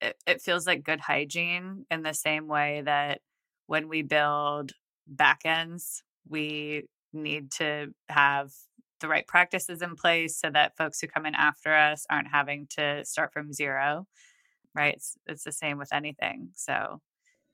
it, 0.00 0.16
it 0.26 0.40
feels 0.40 0.66
like 0.66 0.84
good 0.84 1.00
hygiene 1.00 1.84
in 1.90 2.02
the 2.02 2.14
same 2.14 2.46
way 2.46 2.82
that 2.84 3.20
when 3.66 3.88
we 3.88 4.02
build 4.02 4.72
backends, 5.14 6.02
we 6.28 6.84
need 7.12 7.50
to 7.52 7.92
have 8.08 8.52
the 9.00 9.08
right 9.08 9.26
practices 9.26 9.80
in 9.80 9.94
place 9.94 10.36
so 10.36 10.50
that 10.50 10.76
folks 10.76 11.00
who 11.00 11.06
come 11.06 11.24
in 11.24 11.34
after 11.34 11.72
us 11.72 12.04
aren't 12.10 12.28
having 12.28 12.66
to 12.70 13.04
start 13.04 13.32
from 13.32 13.52
zero 13.52 14.06
right? 14.78 14.94
It's, 14.94 15.16
it's 15.26 15.44
the 15.44 15.52
same 15.52 15.78
with 15.78 15.92
anything 15.92 16.50
so. 16.54 17.00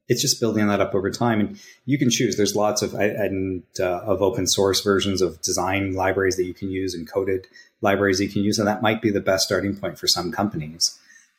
It's 0.07 0.21
just 0.21 0.39
building 0.39 0.67
that 0.67 0.81
up 0.81 0.95
over 0.95 1.11
time 1.11 1.41
and 1.41 1.59
you 1.87 1.99
can 1.99 2.11
choose. 2.11 2.37
There's 2.37 2.55
lots 2.55 2.83
of 2.83 2.93
and 2.93 3.63
uh, 3.81 4.01
of 4.01 4.21
open 4.21 4.47
source 4.47 4.83
versions 4.83 5.23
of 5.23 5.41
design 5.41 5.95
libraries 5.95 6.37
that 6.37 6.45
you 6.45 6.53
can 6.53 6.71
use 6.71 6.95
and 6.95 7.11
coded 7.11 7.47
libraries 7.81 8.21
you 8.21 8.29
can 8.29 8.43
use 8.43 8.59
and 8.59 8.69
that 8.69 8.83
might 8.83 9.01
be 9.01 9.11
the 9.11 9.21
best 9.21 9.47
starting 9.47 9.75
point 9.75 9.99
for 9.99 10.07
some 10.07 10.31
companies. 10.31 10.99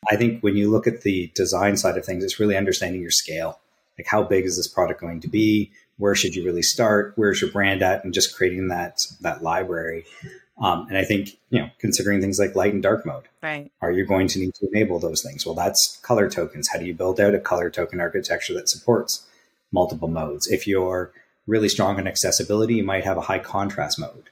I 0.09 0.15
think 0.15 0.41
when 0.41 0.55
you 0.55 0.71
look 0.71 0.87
at 0.87 1.01
the 1.01 1.31
design 1.35 1.77
side 1.77 1.95
of 1.95 2.05
things 2.05 2.23
it's 2.23 2.39
really 2.39 2.57
understanding 2.57 3.01
your 3.01 3.11
scale. 3.11 3.59
Like 3.99 4.07
how 4.07 4.23
big 4.23 4.45
is 4.45 4.57
this 4.57 4.67
product 4.67 4.99
going 4.99 5.21
to 5.21 5.29
be 5.29 5.71
where 5.97 6.15
should 6.15 6.35
you 6.35 6.43
really 6.43 6.61
start? 6.61 7.13
Where's 7.15 7.41
your 7.41 7.51
brand 7.51 7.81
at? 7.81 8.03
And 8.03 8.13
just 8.13 8.35
creating 8.35 8.67
that 8.69 8.99
that 9.21 9.43
library. 9.43 10.05
Um, 10.57 10.87
and 10.87 10.97
i 10.97 11.03
think 11.03 11.37
you 11.49 11.59
know 11.59 11.69
considering 11.79 12.21
things 12.21 12.39
like 12.39 12.55
light 12.55 12.73
and 12.73 12.81
dark 12.81 13.05
mode. 13.05 13.25
Right. 13.43 13.71
Are 13.81 13.91
you 13.91 14.05
going 14.05 14.27
to 14.29 14.39
need 14.39 14.53
to 14.55 14.67
enable 14.71 14.99
those 14.99 15.21
things? 15.21 15.45
Well 15.45 15.55
that's 15.55 15.97
color 16.01 16.29
tokens. 16.29 16.69
How 16.69 16.79
do 16.79 16.85
you 16.85 16.93
build 16.93 17.19
out 17.19 17.35
a 17.35 17.39
color 17.39 17.69
token 17.69 17.99
architecture 17.99 18.53
that 18.53 18.69
supports 18.69 19.25
multiple 19.71 20.07
modes? 20.07 20.47
If 20.47 20.65
you're 20.65 21.11
really 21.47 21.69
strong 21.69 21.99
in 21.99 22.07
accessibility 22.07 22.75
you 22.75 22.83
might 22.83 23.03
have 23.03 23.17
a 23.17 23.21
high 23.21 23.39
contrast 23.39 23.99
mode. 23.99 24.29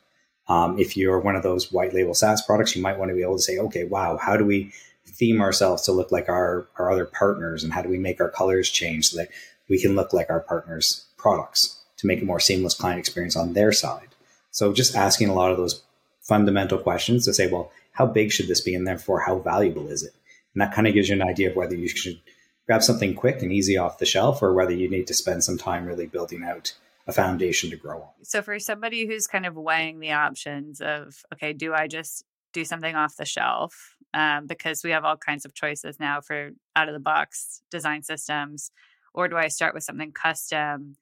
Um, 0.48 0.78
if 0.78 0.98
you're 0.98 1.20
one 1.20 1.36
of 1.36 1.44
those 1.44 1.72
white 1.72 1.94
label 1.94 2.14
SaaS 2.14 2.42
products, 2.42 2.76
you 2.76 2.82
might 2.82 2.98
want 2.98 3.10
to 3.10 3.16
be 3.16 3.22
able 3.22 3.38
to 3.38 3.42
say, 3.42 3.58
okay, 3.58 3.86
wow, 3.86 4.18
how 4.18 4.36
do 4.36 4.44
we 4.44 4.74
theme 5.06 5.42
ourselves 5.42 5.84
to 5.84 5.92
look 5.92 6.12
like 6.12 6.28
our, 6.28 6.68
our 6.78 6.92
other 6.92 7.06
partners? 7.06 7.64
And 7.64 7.72
how 7.72 7.82
do 7.82 7.90
we 7.90 7.98
make 7.98 8.20
our 8.20 8.30
colors 8.30 8.70
change 8.70 9.08
so 9.08 9.18
that 9.18 9.30
we 9.70 9.82
can 9.82 9.96
look 9.96 10.12
like 10.12 10.30
our 10.30 10.42
partners 10.42 11.06
products 11.24 11.80
to 11.98 12.06
make 12.06 12.22
a 12.22 12.26
more 12.26 12.40
seamless 12.40 12.76
client 12.76 13.00
experience 13.00 13.36
on 13.36 13.54
their 13.54 13.72
side. 13.72 14.10
So 14.52 14.74
just 14.74 14.96
asking 14.96 15.30
a 15.30 15.34
lot 15.34 15.52
of 15.52 15.58
those 15.58 15.82
fundamental 16.22 16.78
questions 16.78 17.26
to 17.26 17.34
say, 17.34 17.50
well, 17.50 17.72
how 17.94 18.06
big 18.06 18.32
should 18.32 18.48
this 18.48 18.62
be? 18.62 18.76
And 18.76 18.86
therefore, 18.86 19.22
how 19.22 19.40
valuable 19.40 19.88
is 19.88 20.04
it? 20.04 20.14
And 20.54 20.62
that 20.62 20.74
kind 20.74 20.88
of 20.88 20.94
gives 20.94 21.10
you 21.10 21.16
an 21.16 21.28
idea 21.28 21.50
of 21.50 21.56
whether 21.56 21.76
you 21.76 21.88
should 21.88 22.20
grab 22.68 22.84
something 22.84 23.16
quick 23.16 23.42
and 23.42 23.52
easy 23.52 23.78
off 23.78 23.98
the 23.98 24.06
shelf 24.06 24.42
or 24.42 24.54
whether 24.54 24.74
you 24.74 24.90
need 24.90 25.08
to 25.08 25.14
spend 25.14 25.44
some 25.44 25.58
time 25.58 25.86
really 25.86 26.06
building 26.06 26.44
out 26.44 26.74
a 27.08 27.12
foundation 27.12 27.70
to 27.70 27.76
grow 27.76 28.02
on. 28.02 28.24
So 28.24 28.42
for 28.42 28.60
somebody 28.60 29.06
who's 29.06 29.28
kind 29.28 29.46
of 29.46 29.56
weighing 29.56 30.00
the 30.00 30.12
options 30.12 30.82
of, 30.82 31.24
okay, 31.34 31.54
do 31.54 31.74
I 31.74 31.88
just 31.88 32.24
do 32.54 32.64
something 32.64 32.96
off 32.96 33.18
the 33.18 33.26
shelf? 33.26 33.96
Um, 34.14 34.46
because 34.46 34.84
we 34.84 34.92
have 34.92 35.04
all 35.04 35.18
kinds 35.18 35.44
of 35.44 35.56
choices 35.56 36.00
now 36.00 36.22
for 36.22 36.52
out 36.76 36.88
of 36.88 36.94
the 36.94 37.00
box 37.00 37.62
design 37.72 38.04
systems, 38.04 38.70
or 39.14 39.28
do 39.28 39.36
I 39.36 39.48
start 39.48 39.74
with 39.74 39.84
something 39.84 40.12
custom? 40.12 40.96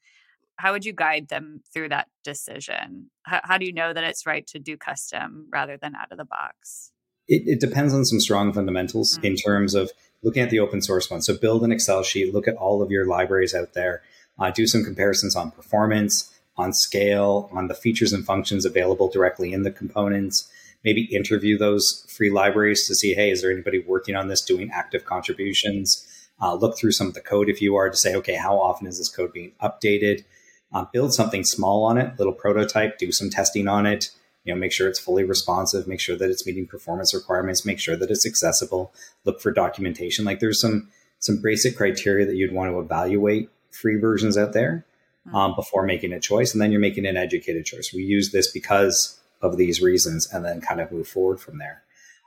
How 0.61 0.73
would 0.73 0.85
you 0.85 0.93
guide 0.93 1.29
them 1.29 1.61
through 1.73 1.89
that 1.89 2.07
decision? 2.23 3.09
How, 3.23 3.41
how 3.43 3.57
do 3.57 3.65
you 3.65 3.73
know 3.73 3.93
that 3.93 4.03
it's 4.03 4.27
right 4.27 4.45
to 4.47 4.59
do 4.59 4.77
custom 4.77 5.47
rather 5.51 5.75
than 5.75 5.95
out 5.95 6.11
of 6.11 6.19
the 6.19 6.25
box? 6.25 6.91
It, 7.27 7.43
it 7.47 7.59
depends 7.59 7.95
on 7.95 8.05
some 8.05 8.19
strong 8.19 8.53
fundamentals 8.53 9.15
mm-hmm. 9.15 9.25
in 9.25 9.35
terms 9.37 9.73
of 9.73 9.91
looking 10.21 10.43
at 10.43 10.51
the 10.51 10.59
open 10.59 10.83
source 10.83 11.09
one. 11.09 11.23
So 11.23 11.35
build 11.35 11.63
an 11.63 11.71
Excel 11.71 12.03
sheet, 12.03 12.31
look 12.31 12.47
at 12.47 12.55
all 12.57 12.83
of 12.83 12.91
your 12.91 13.07
libraries 13.07 13.55
out 13.55 13.73
there, 13.73 14.03
uh, 14.37 14.51
do 14.51 14.67
some 14.67 14.83
comparisons 14.83 15.35
on 15.35 15.49
performance, 15.49 16.31
on 16.57 16.73
scale, 16.73 17.49
on 17.51 17.67
the 17.67 17.73
features 17.73 18.13
and 18.13 18.23
functions 18.23 18.63
available 18.63 19.09
directly 19.09 19.53
in 19.53 19.63
the 19.63 19.71
components. 19.71 20.47
Maybe 20.83 21.05
interview 21.05 21.57
those 21.57 22.05
free 22.07 22.29
libraries 22.29 22.85
to 22.85 22.93
see, 22.93 23.15
hey, 23.15 23.31
is 23.31 23.41
there 23.41 23.51
anybody 23.51 23.79
working 23.79 24.15
on 24.15 24.27
this 24.27 24.41
doing 24.41 24.69
active 24.71 25.05
contributions? 25.05 26.07
Uh, 26.39 26.53
look 26.53 26.77
through 26.77 26.91
some 26.91 27.07
of 27.07 27.15
the 27.15 27.21
code 27.21 27.49
if 27.49 27.61
you 27.61 27.75
are 27.75 27.89
to 27.89 27.97
say, 27.97 28.13
okay, 28.15 28.35
how 28.35 28.59
often 28.59 28.85
is 28.85 28.99
this 28.99 29.09
code 29.09 29.33
being 29.33 29.53
updated? 29.59 30.23
Uh, 30.73 30.85
build 30.91 31.13
something 31.13 31.43
small 31.43 31.83
on 31.83 31.97
it, 31.97 32.17
little 32.17 32.33
prototype, 32.33 32.97
do 32.97 33.11
some 33.11 33.29
testing 33.29 33.67
on 33.67 33.85
it, 33.85 34.09
you 34.43 34.53
know, 34.53 34.59
make 34.59 34.71
sure 34.71 34.87
it's 34.87 34.99
fully 34.99 35.23
responsive, 35.23 35.87
make 35.87 35.99
sure 35.99 36.15
that 36.15 36.29
it's 36.29 36.45
meeting 36.45 36.65
performance 36.65 37.13
requirements, 37.13 37.65
make 37.65 37.79
sure 37.79 37.95
that 37.95 38.09
it's 38.09 38.25
accessible, 38.25 38.93
look 39.25 39.39
for 39.39 39.51
documentation. 39.51 40.25
Like 40.25 40.39
there's 40.39 40.61
some 40.61 40.89
some 41.19 41.39
basic 41.41 41.77
criteria 41.77 42.25
that 42.25 42.35
you'd 42.35 42.51
want 42.51 42.71
to 42.71 42.79
evaluate 42.79 43.47
free 43.69 43.97
versions 43.97 44.37
out 44.37 44.53
there 44.53 44.85
hmm. 45.29 45.35
um, 45.35 45.55
before 45.55 45.85
making 45.85 46.13
a 46.13 46.19
choice, 46.19 46.53
and 46.53 46.61
then 46.61 46.71
you're 46.71 46.81
making 46.81 47.05
an 47.05 47.17
educated 47.17 47.65
choice. 47.65 47.93
We 47.93 48.03
use 48.03 48.31
this 48.31 48.51
because 48.51 49.19
of 49.41 49.57
these 49.57 49.81
reasons, 49.81 50.31
and 50.31 50.43
then 50.43 50.61
kind 50.61 50.81
of 50.81 50.91
move 50.91 51.07
forward 51.07 51.39
from 51.39 51.57
there. 51.57 51.83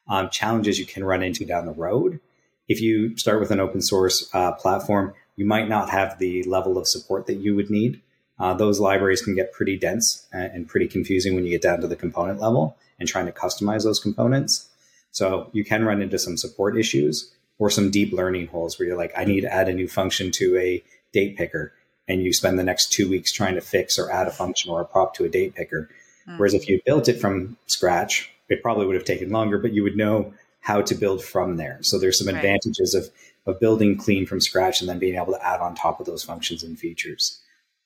Um, 0.09 0.29
challenges 0.31 0.79
you 0.79 0.87
can 0.87 1.03
run 1.03 1.23
into 1.23 1.45
down 1.45 1.67
the 1.67 1.73
road. 1.73 2.21
If 2.69 2.81
you 2.81 3.17
start 3.17 3.41
with 3.41 3.51
an 3.51 3.61
open 3.61 3.81
source 3.81 4.29
uh, 4.33 4.53
platform, 4.53 5.15
you 5.37 5.45
might 5.47 5.69
not 5.69 5.91
have 5.91 6.19
the 6.19 6.43
level 6.45 6.79
of 6.79 6.87
support 6.87 7.27
that 7.27 7.37
you 7.37 7.55
would 7.57 7.71
need 7.71 8.01
uh, 8.39 8.55
those 8.55 8.81
libraries 8.81 9.23
can 9.23 9.35
get 9.35 9.53
pretty 9.53 9.77
dense 9.77 10.27
and, 10.33 10.67
pretty 10.69 10.89
confusing 10.89 11.35
when 11.35 11.45
you 11.45 11.51
get 11.51 11.63
down 11.63 11.81
to 11.81 11.87
the 11.87 11.97
component 11.97 12.41
level 12.41 12.77
and 12.99 13.09
trying 13.09 13.27
to 13.27 13.33
customize 13.33 13.85
those 13.85 14.01
components. 14.01 14.69
So 15.13 15.49
you 15.53 15.65
can 15.65 15.85
run 15.85 16.03
into 16.03 16.19
some 16.19 16.37
support 16.37 16.77
issues 16.77 17.33
or 17.59 17.71
some 17.71 17.91
deep 17.91 18.13
learning 18.13 18.49
holes 18.49 18.79
where 18.79 18.89
you're 18.89 18.99
like, 18.99 19.13
I 19.17 19.25
need 19.25 19.43
to 19.43 19.53
add 19.53 19.69
a 19.69 19.75
new 19.75 19.87
function 19.87 20.33
to 20.33 20.57
a 20.57 20.83
date 21.13 21.37
picker. 21.37 21.73
And 22.09 22.23
you 22.23 22.33
spend 22.33 22.59
the 22.59 22.65
next 22.65 22.93
two 22.93 23.09
weeks 23.09 23.33
trying 23.33 23.55
to 23.55 23.61
fix 23.61 23.99
or 23.99 24.11
add 24.11 24.27
a 24.27 24.33
function 24.33 24.71
or 24.71 24.81
a 24.81 24.85
prop 24.85 25.15
to 25.15 25.25
a 25.25 25.29
date 25.29 25.55
picker. 25.55 25.89
Mm. 26.29 26.39
Whereas 26.39 26.55
if 26.55 26.69
you 26.69 26.81
built 26.85 27.09
it 27.09 27.21
from 27.21 27.57
scratch, 27.67 28.31
it 28.49 28.63
probably 28.63 28.87
would 28.87 28.97
have 28.97 29.05
taken 29.05 29.31
longer, 29.31 29.59
but 29.59 29.73
you 29.73 29.83
would 29.85 29.97
know 29.97 30.35
how 30.61 30.83
to 30.83 30.95
build 30.95 31.23
from 31.23 31.57
there. 31.57 31.79
So 31.83 31.99
there's 31.99 32.19
some 32.19 32.27
right. 32.27 32.37
advantages 32.37 32.95
of 32.95 33.09
of 33.47 33.61
building 33.61 33.97
clean 33.97 34.25
from 34.25 34.41
scratch 34.41 34.81
and 34.81 34.89
then 34.89 34.99
being 34.99 35.17
able 35.17 35.35
to 35.35 35.47
add 35.47 35.61
on 35.61 35.75
top 35.75 36.01
of 36.01 36.07
those 36.07 36.25
functions 36.25 36.63
and 36.63 36.79
features. 36.79 37.41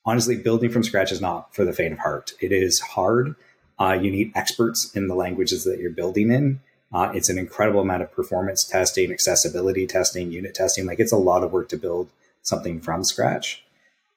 Honestly, 0.09 0.37
building 0.37 0.71
from 0.71 0.81
scratch 0.81 1.11
is 1.11 1.21
not 1.21 1.53
for 1.53 1.63
the 1.63 1.71
faint 1.71 1.93
of 1.93 1.99
heart. 1.99 2.33
It 2.41 2.51
is 2.51 2.79
hard. 2.79 3.35
Uh, 3.77 3.93
you 3.93 4.09
need 4.09 4.31
experts 4.33 4.91
in 4.95 5.07
the 5.07 5.13
languages 5.13 5.65
that 5.65 5.77
you're 5.77 5.91
building 5.91 6.31
in. 6.31 6.61
Uh, 6.91 7.11
it's 7.13 7.29
an 7.29 7.37
incredible 7.37 7.81
amount 7.81 8.01
of 8.01 8.11
performance 8.11 8.63
testing, 8.63 9.11
accessibility 9.11 9.85
testing, 9.85 10.31
unit 10.31 10.55
testing. 10.55 10.87
Like 10.87 10.99
it's 10.99 11.11
a 11.11 11.15
lot 11.17 11.43
of 11.43 11.51
work 11.51 11.69
to 11.69 11.77
build 11.77 12.09
something 12.41 12.81
from 12.81 13.03
scratch. 13.03 13.63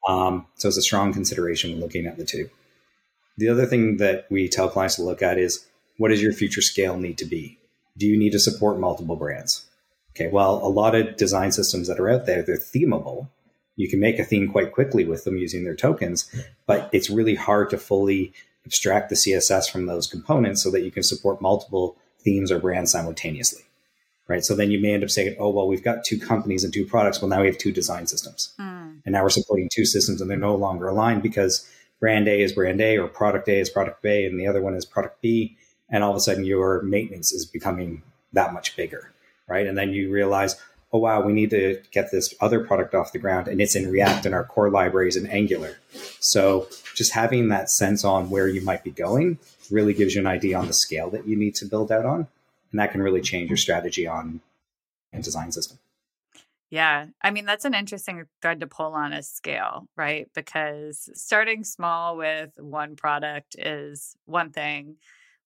Um, 0.09 0.47
so 0.55 0.69
it's 0.69 0.79
a 0.79 0.83
strong 0.83 1.13
consideration 1.13 1.73
when 1.73 1.81
looking 1.81 2.07
at 2.07 2.17
the 2.17 2.25
two. 2.25 2.49
The 3.37 3.51
other 3.51 3.67
thing 3.67 3.99
that 3.99 4.25
we 4.31 4.49
tell 4.49 4.71
clients 4.71 4.97
to 4.97 5.03
look 5.03 5.21
at 5.21 5.37
is 5.37 5.67
what 5.99 6.09
does 6.09 6.23
your 6.23 6.33
future 6.33 6.63
scale 6.63 6.97
need 6.97 7.19
to 7.19 7.27
be? 7.27 7.59
Do 7.99 8.07
you 8.07 8.19
need 8.19 8.33
to 8.33 8.41
support 8.41 8.81
multiple 8.81 9.17
brands? 9.17 9.67
Okay, 10.17 10.31
well, 10.33 10.55
a 10.67 10.73
lot 10.73 10.95
of 10.95 11.19
design 11.19 11.53
systems 11.53 11.87
that 11.89 12.01
are 12.01 12.09
out 12.09 12.25
there, 12.25 12.43
they're 12.43 12.57
themable. 12.57 13.29
You 13.77 13.89
can 13.89 14.01
make 14.01 14.19
a 14.19 14.25
theme 14.25 14.51
quite 14.51 14.73
quickly 14.73 15.05
with 15.05 15.25
them 15.25 15.37
using 15.37 15.65
their 15.65 15.75
tokens, 15.75 16.31
but 16.67 16.91
it's 16.93 17.11
really 17.11 17.35
hard 17.35 17.71
to 17.71 17.79
fully 17.79 18.33
abstract 18.67 19.09
the 19.09 19.17
CSS 19.17 19.71
from 19.71 19.87
those 19.87 20.07
components 20.07 20.63
so 20.63 20.71
that 20.71 20.83
you 20.83 20.91
can 20.91 21.03
support 21.03 21.41
multiple 21.41 21.97
themes 22.21 22.53
or 22.53 22.59
brands 22.59 22.93
simultaneously. 22.93 23.63
Right. 24.29 24.45
So 24.45 24.55
then 24.55 24.71
you 24.71 24.81
may 24.81 24.95
end 24.95 25.03
up 25.03 25.11
saying, 25.11 25.37
oh, 25.39 25.51
well, 25.51 25.67
we've 25.67 25.83
got 25.83 26.05
two 26.05 26.19
companies 26.19 26.63
and 26.65 26.73
two 26.73 26.87
products. 26.87 27.21
Well, 27.21 27.29
now 27.29 27.41
we 27.41 27.49
have 27.49 27.59
two 27.59 27.73
design 27.73 28.07
systems. 28.07 28.55
Mm. 28.59 29.01
And 29.05 29.13
now 29.13 29.23
we're 29.23 29.31
supporting 29.31 29.69
two 29.71 29.85
systems 29.85 30.21
and 30.21 30.31
they're 30.31 30.39
no 30.39 30.55
longer 30.55 30.89
aligned 30.89 31.23
because 31.23 31.69
brand 31.99 32.29
A 32.29 32.41
is 32.41 32.53
brand 32.53 32.81
A 32.81 32.99
or 32.99 33.09
product 33.09 33.49
A 33.49 33.59
is 33.59 33.69
product 33.69 34.05
A 34.07 34.25
and 34.25 34.39
the 34.39 34.47
other 34.47 34.63
one 34.63 34.75
is 34.75 34.87
product 34.87 35.21
B. 35.21 35.57
And 35.91 36.05
all 36.05 36.11
of 36.11 36.17
a 36.17 36.21
sudden 36.21 36.45
your 36.45 36.83
maintenance 36.83 37.33
is 37.33 37.45
becoming 37.45 38.03
that 38.33 38.53
much 38.55 38.77
bigger 38.77 39.13
right? 39.53 39.67
And 39.67 39.77
then 39.77 39.91
you 39.91 40.11
realize, 40.11 40.57
oh 40.93 40.99
wow, 40.99 41.23
we 41.23 41.33
need 41.33 41.51
to 41.51 41.81
get 41.91 42.11
this 42.11 42.35
other 42.41 42.65
product 42.65 42.95
off 42.95 43.13
the 43.13 43.19
ground, 43.19 43.49
and 43.49 43.61
it's 43.61 43.75
in 43.75 43.91
React 43.91 44.27
and 44.27 44.35
our 44.35 44.45
core 44.45 44.71
libraries 44.71 45.17
in 45.17 45.27
Angular. 45.27 45.79
So 46.21 46.69
just 46.95 47.13
having 47.13 47.49
that 47.49 47.71
sense 47.71 48.05
on 48.05 48.31
where 48.31 48.49
you 48.49 48.63
might 48.63 48.85
be 48.85 48.91
going 48.91 49.39
really 49.71 49.95
gives 49.95 50.15
you 50.15 50.21
an 50.21 50.27
idea 50.27 50.59
on 50.59 50.67
the 50.67 50.73
scale 50.73 51.09
that 51.11 51.27
you 51.27 51.37
need 51.37 51.55
to 51.57 51.65
build 51.65 51.91
out 51.91 52.05
on, 52.05 52.29
and 52.71 52.81
that 52.81 52.93
can 52.93 53.03
really 53.03 53.23
change 53.23 53.49
your 53.49 53.57
strategy 53.57 54.07
on 54.07 54.41
a 55.13 55.23
design 55.23 55.53
system. 55.53 55.79
Yeah. 56.71 57.09
I 57.21 57.31
mean, 57.31 57.45
that's 57.45 57.67
an 57.67 57.75
interesting 57.75 58.25
thread 58.41 58.61
to 58.61 58.67
pull 58.67 58.95
on 58.95 59.13
a 59.13 59.23
scale, 59.23 59.89
right? 59.95 60.31
Because 60.35 61.11
starting 61.13 61.65
small 61.65 62.17
with 62.17 62.59
one 62.59 62.97
product 62.97 63.57
is 63.59 64.17
one 64.25 64.53
thing, 64.53 64.97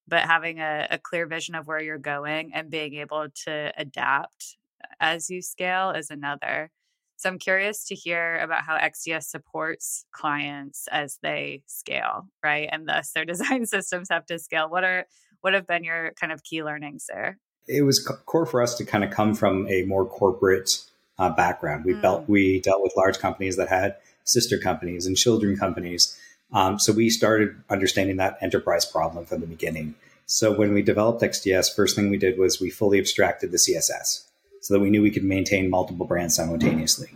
but 0.06 0.20
having 0.20 0.60
a, 0.60 0.86
a 0.88 0.98
clear 0.98 1.26
vision 1.26 1.56
of 1.56 1.66
where 1.66 1.82
you're 1.82 1.98
going 1.98 2.54
and 2.54 2.70
being 2.70 2.94
able 2.94 3.26
to 3.44 3.72
adapt 3.76 4.56
as 5.00 5.30
you 5.30 5.42
scale 5.42 5.90
is 5.90 6.10
another. 6.10 6.70
So 7.16 7.30
I'm 7.30 7.38
curious 7.38 7.84
to 7.86 7.94
hear 7.94 8.36
about 8.38 8.64
how 8.64 8.76
XDS 8.76 9.24
supports 9.24 10.04
clients 10.12 10.86
as 10.92 11.18
they 11.22 11.62
scale, 11.66 12.28
right? 12.42 12.68
And 12.70 12.86
thus 12.86 13.12
their 13.12 13.24
design 13.26 13.66
systems 13.66 14.08
have 14.10 14.26
to 14.26 14.38
scale. 14.38 14.68
What 14.68 14.84
are 14.84 15.06
what 15.40 15.54
have 15.54 15.66
been 15.66 15.84
your 15.84 16.12
kind 16.20 16.32
of 16.32 16.42
key 16.42 16.62
learnings 16.62 17.06
there? 17.08 17.38
It 17.68 17.82
was 17.82 17.98
core 18.26 18.46
for 18.46 18.62
us 18.62 18.74
to 18.76 18.84
kind 18.84 19.04
of 19.04 19.10
come 19.10 19.34
from 19.34 19.66
a 19.68 19.82
more 19.82 20.06
corporate 20.06 20.84
uh, 21.18 21.30
background. 21.30 21.84
We 21.84 21.94
mm. 21.94 22.02
dealt 22.02 22.28
we 22.28 22.60
dealt 22.60 22.82
with 22.82 22.92
large 22.96 23.18
companies 23.18 23.56
that 23.56 23.68
had 23.68 23.96
sister 24.24 24.58
companies 24.58 25.06
and 25.06 25.16
children 25.16 25.56
companies 25.56 26.18
um, 26.52 26.78
so 26.78 26.92
we 26.92 27.10
started 27.10 27.56
understanding 27.70 28.16
that 28.16 28.38
enterprise 28.40 28.84
problem 28.84 29.24
from 29.26 29.40
the 29.40 29.46
beginning. 29.46 29.94
So 30.26 30.52
when 30.52 30.72
we 30.72 30.82
developed 30.82 31.22
XDS, 31.22 31.74
first 31.74 31.96
thing 31.96 32.10
we 32.10 32.18
did 32.18 32.38
was 32.38 32.60
we 32.60 32.70
fully 32.70 32.98
abstracted 32.98 33.52
the 33.52 33.58
CSS 33.58 34.25
so 34.66 34.74
that 34.74 34.80
we 34.80 34.90
knew 34.90 35.00
we 35.00 35.12
could 35.12 35.22
maintain 35.22 35.70
multiple 35.70 36.06
brands 36.06 36.34
simultaneously. 36.34 37.08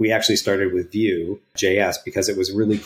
We 0.00 0.10
actually 0.10 0.34
started 0.34 0.72
with 0.72 0.90
Vue 0.90 1.40
JS 1.56 1.98
because 2.04 2.28
it 2.28 2.36
was 2.36 2.50
really 2.50 2.80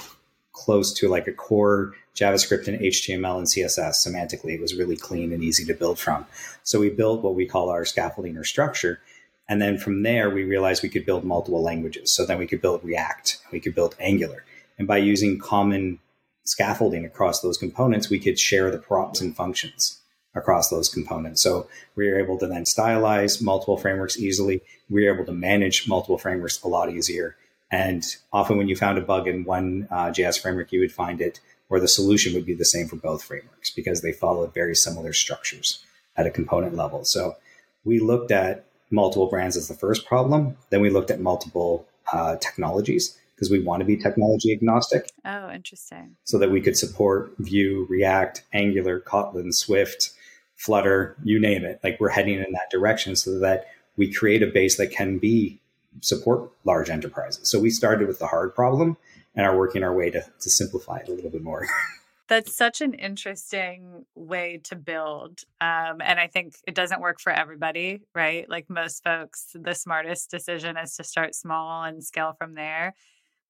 close 0.52 0.92
to 0.98 1.08
like 1.08 1.26
a 1.26 1.32
core 1.32 1.94
JavaScript 2.14 2.68
and 2.68 2.78
HTML 2.78 3.38
and 3.38 3.46
CSS 3.46 4.06
semantically. 4.06 4.52
It 4.52 4.60
was 4.60 4.74
really 4.74 4.94
clean 4.94 5.32
and 5.32 5.42
easy 5.42 5.64
to 5.64 5.72
build 5.72 5.98
from. 5.98 6.26
So 6.64 6.80
we 6.80 6.90
built 6.90 7.22
what 7.22 7.34
we 7.34 7.46
call 7.46 7.70
our 7.70 7.86
scaffolding 7.86 8.36
or 8.36 8.44
structure. 8.44 9.00
And 9.48 9.62
then 9.62 9.78
from 9.78 10.02
there, 10.02 10.28
we 10.28 10.44
realized 10.44 10.82
we 10.82 10.90
could 10.90 11.06
build 11.06 11.24
multiple 11.24 11.62
languages. 11.62 12.12
So 12.12 12.26
then 12.26 12.38
we 12.38 12.46
could 12.46 12.60
build 12.60 12.84
React, 12.84 13.38
we 13.52 13.60
could 13.60 13.74
build 13.74 13.96
Angular. 13.98 14.44
And 14.78 14.86
by 14.86 14.98
using 14.98 15.38
common 15.38 15.98
scaffolding 16.44 17.06
across 17.06 17.40
those 17.40 17.56
components, 17.56 18.10
we 18.10 18.18
could 18.18 18.38
share 18.38 18.70
the 18.70 18.76
props 18.76 19.22
and 19.22 19.34
functions 19.34 20.02
across 20.34 20.68
those 20.68 20.88
components. 20.88 21.42
So 21.42 21.68
we 21.96 22.08
were 22.08 22.18
able 22.18 22.38
to 22.38 22.46
then 22.46 22.64
stylize 22.64 23.42
multiple 23.42 23.76
frameworks 23.76 24.18
easily. 24.18 24.62
We 24.90 25.04
were 25.04 25.14
able 25.14 25.24
to 25.26 25.32
manage 25.32 25.88
multiple 25.88 26.18
frameworks 26.18 26.62
a 26.62 26.68
lot 26.68 26.90
easier. 26.90 27.36
And 27.70 28.04
often 28.32 28.56
when 28.56 28.68
you 28.68 28.76
found 28.76 28.98
a 28.98 29.02
bug 29.02 29.26
in 29.26 29.44
one 29.44 29.88
uh, 29.90 30.06
JS 30.06 30.40
framework, 30.40 30.72
you 30.72 30.80
would 30.80 30.92
find 30.92 31.20
it 31.20 31.40
or 31.68 31.80
the 31.80 31.88
solution 31.88 32.34
would 32.34 32.46
be 32.46 32.54
the 32.54 32.64
same 32.64 32.86
for 32.86 32.96
both 32.96 33.22
frameworks 33.22 33.70
because 33.70 34.02
they 34.02 34.12
followed 34.12 34.54
very 34.54 34.74
similar 34.74 35.12
structures 35.12 35.84
at 36.16 36.26
a 36.26 36.30
component 36.30 36.76
level. 36.76 37.04
So 37.04 37.36
we 37.84 37.98
looked 37.98 38.30
at 38.30 38.64
multiple 38.90 39.28
brands 39.28 39.56
as 39.56 39.68
the 39.68 39.74
first 39.74 40.06
problem. 40.06 40.56
Then 40.70 40.80
we 40.80 40.90
looked 40.90 41.10
at 41.10 41.20
multiple 41.20 41.86
uh, 42.12 42.36
technologies 42.36 43.18
because 43.34 43.50
we 43.50 43.60
want 43.60 43.80
to 43.80 43.84
be 43.84 43.96
technology 43.96 44.52
agnostic. 44.52 45.08
Oh, 45.24 45.50
interesting. 45.50 46.16
So 46.24 46.38
that 46.38 46.50
we 46.50 46.60
could 46.60 46.76
support 46.76 47.32
Vue, 47.38 47.86
React, 47.88 48.44
Angular, 48.52 49.00
Kotlin, 49.00 49.52
Swift, 49.52 50.10
Flutter, 50.56 51.16
you 51.22 51.40
name 51.40 51.64
it. 51.64 51.80
Like 51.82 51.98
we're 52.00 52.10
heading 52.10 52.34
in 52.34 52.52
that 52.52 52.70
direction 52.70 53.16
so 53.16 53.38
that 53.40 53.66
we 53.96 54.12
create 54.12 54.42
a 54.42 54.46
base 54.46 54.76
that 54.76 54.90
can 54.90 55.18
be 55.18 55.60
support 56.00 56.50
large 56.64 56.90
enterprises. 56.90 57.48
So 57.48 57.58
we 57.58 57.70
started 57.70 58.08
with 58.08 58.18
the 58.18 58.26
hard 58.26 58.54
problem 58.54 58.96
and 59.34 59.46
are 59.46 59.56
working 59.56 59.82
our 59.82 59.94
way 59.94 60.10
to, 60.10 60.20
to 60.20 60.50
simplify 60.50 60.98
it 60.98 61.08
a 61.08 61.12
little 61.12 61.30
bit 61.30 61.42
more. 61.42 61.66
That's 62.28 62.56
such 62.56 62.80
an 62.80 62.94
interesting 62.94 64.06
way 64.14 64.58
to 64.64 64.76
build. 64.76 65.40
Um, 65.60 66.00
and 66.00 66.18
I 66.18 66.26
think 66.26 66.54
it 66.66 66.74
doesn't 66.74 67.02
work 67.02 67.20
for 67.20 67.30
everybody, 67.30 68.00
right? 68.14 68.48
Like 68.48 68.70
most 68.70 69.04
folks, 69.04 69.54
the 69.54 69.74
smartest 69.74 70.30
decision 70.30 70.78
is 70.78 70.96
to 70.96 71.04
start 71.04 71.34
small 71.34 71.84
and 71.84 72.02
scale 72.02 72.34
from 72.38 72.54
there. 72.54 72.94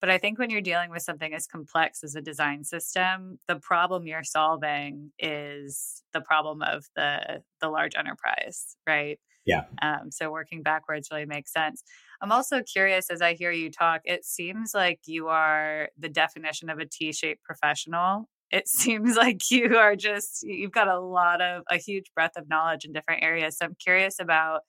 But 0.05 0.11
I 0.11 0.19
think 0.19 0.37
when 0.37 0.51
you're 0.51 0.61
dealing 0.61 0.91
with 0.91 1.01
something 1.01 1.33
as 1.33 1.47
complex 1.47 2.03
as 2.03 2.13
a 2.13 2.21
design 2.21 2.63
system, 2.63 3.39
the 3.47 3.55
problem 3.55 4.05
you're 4.05 4.23
solving 4.23 5.09
is 5.17 6.03
the 6.13 6.21
problem 6.21 6.61
of 6.61 6.85
the 6.95 7.41
the 7.59 7.69
large 7.69 7.95
enterprise, 7.95 8.77
right? 8.85 9.19
Yeah. 9.47 9.63
Um, 9.81 10.11
so 10.11 10.29
working 10.29 10.61
backwards 10.61 11.07
really 11.11 11.25
makes 11.25 11.51
sense. 11.51 11.83
I'm 12.21 12.31
also 12.31 12.61
curious 12.61 13.09
as 13.09 13.23
I 13.23 13.33
hear 13.33 13.49
you 13.49 13.71
talk, 13.71 14.01
it 14.05 14.25
seems 14.25 14.75
like 14.75 14.99
you 15.07 15.27
are 15.29 15.89
the 15.97 16.09
definition 16.09 16.69
of 16.69 16.77
a 16.77 16.85
T-shaped 16.85 17.41
professional. 17.43 18.29
It 18.51 18.67
seems 18.81 19.15
like 19.15 19.49
you 19.49 19.75
are 19.75 19.95
just 19.95 20.43
you've 20.43 20.71
got 20.71 20.87
a 20.87 20.99
lot 20.99 21.41
of 21.41 21.63
a 21.71 21.77
huge 21.77 22.11
breadth 22.13 22.37
of 22.37 22.47
knowledge 22.47 22.85
in 22.85 22.93
different 22.93 23.23
areas. 23.23 23.57
So 23.57 23.65
I'm 23.65 23.75
curious 23.83 24.19
about 24.19 24.61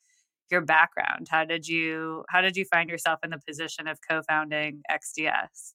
your 0.51 0.61
background. 0.61 1.29
How 1.31 1.45
did 1.45 1.67
you 1.67 2.25
how 2.29 2.41
did 2.41 2.57
you 2.57 2.65
find 2.65 2.89
yourself 2.89 3.21
in 3.25 3.31
the 3.31 3.39
position 3.39 3.87
of 3.87 3.99
co-founding 4.09 4.83
XDS? 4.91 5.75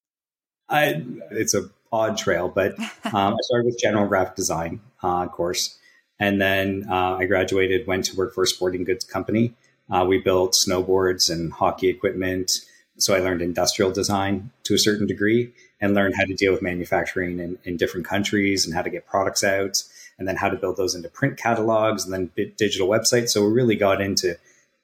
I, 0.69 1.03
it's 1.31 1.53
a 1.53 1.69
odd 1.91 2.17
trail, 2.17 2.49
but 2.49 2.79
um, 2.79 3.33
I 3.33 3.37
started 3.41 3.65
with 3.65 3.79
general 3.79 4.07
graphic 4.07 4.35
design 4.35 4.81
uh, 5.03 5.27
course, 5.27 5.77
and 6.19 6.41
then 6.41 6.85
uh, 6.89 7.17
I 7.17 7.25
graduated, 7.25 7.87
went 7.87 8.05
to 8.05 8.15
work 8.15 8.33
for 8.33 8.43
a 8.43 8.47
sporting 8.47 8.83
goods 8.83 9.03
company. 9.03 9.53
Uh, 9.89 10.05
we 10.07 10.19
built 10.19 10.55
snowboards 10.67 11.29
and 11.29 11.51
hockey 11.51 11.89
equipment, 11.89 12.51
so 12.97 13.13
I 13.13 13.19
learned 13.19 13.41
industrial 13.41 13.91
design 13.91 14.51
to 14.63 14.73
a 14.73 14.77
certain 14.77 15.05
degree, 15.05 15.53
and 15.81 15.93
learned 15.93 16.15
how 16.15 16.23
to 16.25 16.33
deal 16.33 16.53
with 16.53 16.61
manufacturing 16.61 17.39
in, 17.39 17.57
in 17.65 17.75
different 17.75 18.05
countries 18.05 18.65
and 18.65 18.73
how 18.73 18.81
to 18.81 18.89
get 18.89 19.05
products 19.05 19.43
out, 19.43 19.83
and 20.17 20.27
then 20.27 20.37
how 20.37 20.47
to 20.47 20.55
build 20.55 20.77
those 20.77 20.95
into 20.95 21.09
print 21.09 21.37
catalogs 21.37 22.05
and 22.05 22.13
then 22.13 22.31
digital 22.57 22.87
websites. 22.87 23.29
So 23.29 23.45
we 23.45 23.51
really 23.51 23.75
got 23.75 23.99
into 23.99 24.37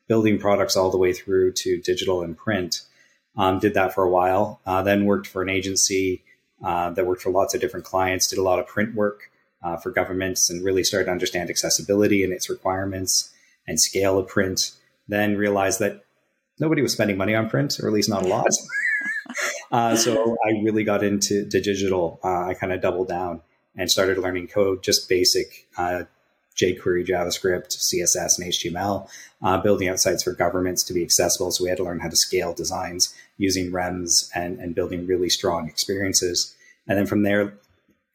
building 0.08 0.40
products 0.40 0.76
all 0.76 0.90
the 0.90 0.98
way 0.98 1.14
through 1.14 1.54
to 1.54 1.80
digital 1.82 2.22
and 2.22 2.38
print. 2.38 2.82
Um, 3.38 3.60
did 3.60 3.74
that 3.76 3.94
for 3.94 4.04
a 4.04 4.10
while. 4.10 4.62
Uh, 4.66 4.82
then 4.82 5.06
worked 5.06 5.28
for 5.28 5.42
an 5.42 5.50
agency 5.50 6.24
uh, 6.64 6.90
that 6.92 7.06
worked 7.06 7.22
for 7.22 7.30
lots 7.30 7.54
of 7.54 7.62
different 7.62 7.86
clients. 7.86 8.28
Did 8.28 8.40
a 8.40 8.44
lot 8.44 8.60
of 8.60 8.68
print 8.68 8.96
work 8.96 9.30
uh, 9.64 9.78
for 9.78 9.92
governments 9.92 10.50
and 10.50 10.64
really 10.64 10.84
started 10.84 11.06
to 11.06 11.12
understand 11.12 11.50
accessibility 11.50 12.24
and 12.24 12.34
its 12.34 12.50
requirements 12.50 13.32
and 13.68 13.80
scale 13.80 14.18
of 14.18 14.28
print. 14.28 14.72
Then 15.08 15.38
realized 15.38 15.80
that 15.80 16.04
nobody 16.60 16.82
was 16.82 16.94
spending 16.94 17.18
money 17.18 17.36
on 17.36 17.50
print, 17.50 17.80
or 17.80 17.88
at 17.88 17.94
least 17.94 18.10
not 18.10 18.26
a 18.26 18.28
lot. 18.28 18.48
Uh, 19.70 19.98
so 19.98 20.38
I 20.46 20.52
really 20.64 20.86
got 20.86 21.04
into 21.04 21.44
digital. 21.46 22.22
Uh, 22.24 22.46
I 22.46 22.54
kind 22.54 22.72
of 22.72 22.80
doubled 22.80 23.10
down 23.10 23.42
and 23.76 23.92
started 23.92 24.18
learning 24.18 24.48
code, 24.48 24.82
just 24.82 25.10
basic 25.10 25.68
uh, 25.78 26.04
jQuery, 26.58 27.06
JavaScript, 27.06 27.78
CSS, 27.78 28.40
and 28.40 28.52
HTML, 28.52 29.10
uh, 29.42 29.62
building 29.62 29.88
out 29.88 30.00
sites 30.00 30.24
for 30.24 30.32
governments 30.34 30.84
to 30.84 30.94
be 30.94 31.04
accessible. 31.04 31.52
So 31.52 31.64
we 31.64 31.70
had 31.70 31.78
to 31.78 31.84
learn 31.84 32.00
how 32.00 32.10
to 32.10 32.16
scale 32.16 32.54
designs 32.54 33.14
using 33.38 33.72
REMS 33.72 34.30
and, 34.34 34.60
and 34.60 34.76
building 34.76 35.06
really 35.06 35.30
strong 35.30 35.68
experiences. 35.68 36.56
And 36.88 36.98
then 36.98 37.06
from 37.06 37.24
there, 37.24 37.54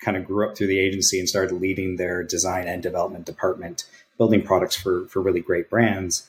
kind 0.02 0.16
of 0.16 0.24
grew 0.24 0.48
up 0.48 0.56
through 0.56 0.66
the 0.66 0.80
agency 0.80 1.18
and 1.18 1.28
started 1.28 1.54
leading 1.54 1.96
their 1.96 2.22
design 2.22 2.66
and 2.66 2.82
development 2.82 3.24
department, 3.24 3.84
building 4.18 4.42
products 4.42 4.76
for, 4.76 5.06
for 5.06 5.22
really 5.22 5.40
great 5.40 5.70
brands. 5.70 6.28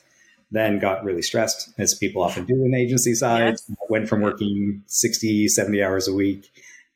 then 0.50 0.78
got 0.78 1.02
really 1.02 1.22
stressed, 1.22 1.70
as 1.78 1.94
people 1.94 2.22
often 2.22 2.44
do 2.44 2.54
in 2.54 2.70
the 2.70 2.78
agency 2.78 3.14
side. 3.14 3.54
Yes. 3.54 3.70
Went 3.88 4.08
from 4.08 4.20
working 4.20 4.84
60, 4.86 5.48
70 5.48 5.82
hours 5.82 6.06
a 6.06 6.14
week 6.14 6.50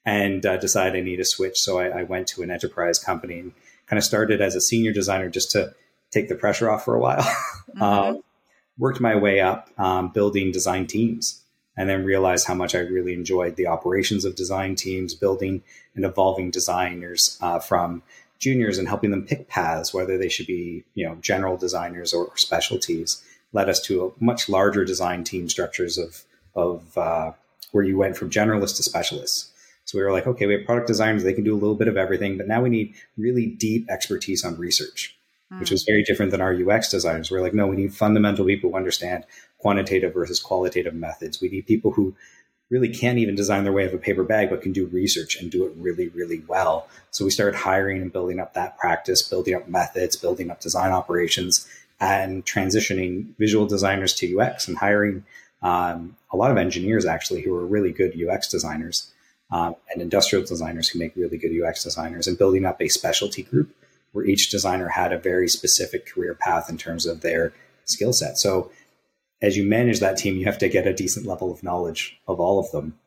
and 0.05 0.47
uh, 0.47 0.57
decided 0.57 0.97
I 0.97 1.05
need 1.05 1.19
a 1.19 1.25
switch. 1.25 1.59
So 1.59 1.81
I, 1.81 2.01
I, 2.01 2.03
went 2.05 2.29
to 2.29 2.43
an 2.43 2.51
enterprise 2.51 2.99
company 2.99 3.53
kind 3.89 3.99
of 3.99 4.05
started 4.05 4.41
as 4.41 4.55
a 4.55 4.61
senior 4.61 4.93
designer 4.93 5.29
just 5.31 5.51
to 5.53 5.75
take 6.11 6.29
the 6.29 6.35
pressure 6.35 6.71
off 6.71 6.85
for 6.85 6.95
a 6.95 7.01
while. 7.01 7.27
Mm-hmm. 7.69 7.83
um, 7.83 8.23
worked 8.79 8.99
my 8.99 9.15
way 9.15 9.41
up 9.41 9.69
um, 9.77 10.09
building 10.09 10.51
design 10.51 10.87
teams 10.87 11.43
and 11.77 11.89
then 11.89 12.05
realized 12.05 12.47
how 12.47 12.55
much 12.55 12.75
I 12.75 12.79
really 12.79 13.13
enjoyed 13.13 13.57
the 13.57 13.67
operations 13.67 14.25
of 14.25 14.35
design 14.35 14.75
teams, 14.75 15.15
building 15.15 15.63
and 15.95 16.05
evolving 16.07 16.51
designers 16.51 17.39
uh, 17.43 17.59
from 17.59 18.03
juniors 18.39 18.79
and 18.79 18.89
helping 18.89 19.11
them 19.11 19.27
pick 19.27 19.49
paths, 19.49 19.93
whether 19.93 20.17
they 20.17 20.29
should 20.29 20.47
be, 20.47 20.85
you 20.95 21.07
know, 21.07 21.17
general 21.17 21.57
designers 21.57 22.13
or, 22.15 22.37
specialties, 22.37 23.23
led 23.53 23.69
us 23.69 23.81
to 23.83 24.07
a 24.07 24.25
much 24.25 24.49
larger 24.49 24.85
design 24.85 25.25
team 25.25 25.49
structures 25.49 25.99
of, 25.99 26.25
of 26.55 26.97
uh, 26.97 27.33
where 27.73 27.85
you 27.85 27.97
went 27.97 28.17
from 28.17 28.31
generalists 28.31 28.77
to 28.77 28.83
specialists. 28.83 29.53
So 29.89 29.97
we 29.97 30.05
were 30.05 30.13
like, 30.13 30.27
okay, 30.27 30.45
we 30.45 30.53
have 30.53 30.67
product 30.67 30.87
designers, 30.87 31.23
they 31.23 31.33
can 31.33 31.45
do 31.45 31.55
a 31.55 31.57
little 31.57 31.75
bit 31.75 31.89
of 31.89 31.97
everything, 31.97 32.37
but 32.37 32.47
now 32.47 32.61
we 32.61 32.69
need 32.69 32.95
really 33.17 33.47
deep 33.47 33.89
expertise 33.89 34.45
on 34.45 34.59
research, 34.59 35.19
mm. 35.51 35.59
which 35.61 35.71
was 35.71 35.85
very 35.85 36.05
different 36.05 36.31
than 36.31 36.43
our 36.43 36.53
UX 36.53 36.91
designers. 36.91 37.31
We 37.31 37.39
we're 37.39 37.43
like, 37.43 37.55
no, 37.55 37.67
we 37.67 37.77
need 37.77 37.95
fundamental 37.95 38.45
people 38.45 38.69
who 38.69 38.77
understand 38.77 39.25
quantitative 39.57 40.13
versus 40.13 40.41
qualitative 40.41 40.93
methods. 40.93 41.41
We 41.41 41.49
need 41.49 41.67
people 41.67 41.93
who 41.93 42.15
really 42.69 42.91
can't 42.91 43.17
even 43.17 43.35
design 43.35 43.65
their 43.65 43.73
way 43.73 43.85
out 43.85 43.89
of 43.89 43.95
a 43.95 43.99
paper 43.99 44.25
bag, 44.25 44.51
but 44.51 44.61
can 44.61 44.73
do 44.73 44.85
research 44.89 45.41
and 45.41 45.51
do 45.51 45.65
it 45.65 45.73
really, 45.79 46.09
really 46.09 46.43
well. 46.47 46.87
So 47.11 47.25
we 47.25 47.31
started 47.31 47.57
hiring 47.57 48.03
and 48.03 48.13
building 48.13 48.41
up 48.41 48.53
that 48.53 48.77
practice, 48.77 49.23
building 49.23 49.55
up 49.55 49.69
methods, 49.69 50.17
building 50.17 50.51
up 50.51 50.61
design 50.61 50.93
operations, 50.93 51.67
and 51.99 52.45
transitioning 52.45 53.29
visual 53.39 53.65
designers 53.65 54.13
to 54.17 54.39
UX 54.39 54.69
and 54.69 54.77
hiring 54.77 55.25
um, 55.63 56.15
a 56.31 56.37
lot 56.37 56.51
of 56.51 56.59
engineers 56.59 57.07
actually 57.07 57.41
who 57.41 57.55
are 57.55 57.65
really 57.65 57.91
good 57.91 58.15
UX 58.23 58.49
designers 58.49 59.11
um, 59.51 59.75
and 59.91 60.03
industrial 60.03 60.45
designers 60.45 60.89
who 60.89 60.99
make 60.99 61.17
really 61.17 61.39
good 61.39 61.53
UX 61.53 61.83
designers, 61.85 62.27
and 62.27 62.39
building 62.39 62.65
up 62.65 62.81
a 62.81 62.89
specialty 62.89 63.43
group 63.43 63.75
where 64.13 64.25
each 64.25 64.51
designer 64.51 64.89
had 64.89 65.13
a 65.13 65.19
very 65.19 65.49
specific 65.49 66.07
career 66.07 66.35
path 66.35 66.69
in 66.69 66.77
terms 66.77 67.07
of 67.07 67.21
their 67.21 67.53
skill 67.85 68.13
set. 68.13 68.39
So, 68.39 68.71
as 69.41 69.57
you 69.57 69.65
manage 69.65 70.01
that 70.01 70.17
team, 70.17 70.37
you 70.37 70.47
have 70.47 70.59
to 70.59 70.69
get 70.69 70.87
a 70.87 70.93
decent 70.93 71.25
level 71.25 71.53
of 71.53 71.63
knowledge 71.63 72.19
of 72.27 72.41
all 72.41 72.59
of 72.59 72.71
them. 72.73 72.99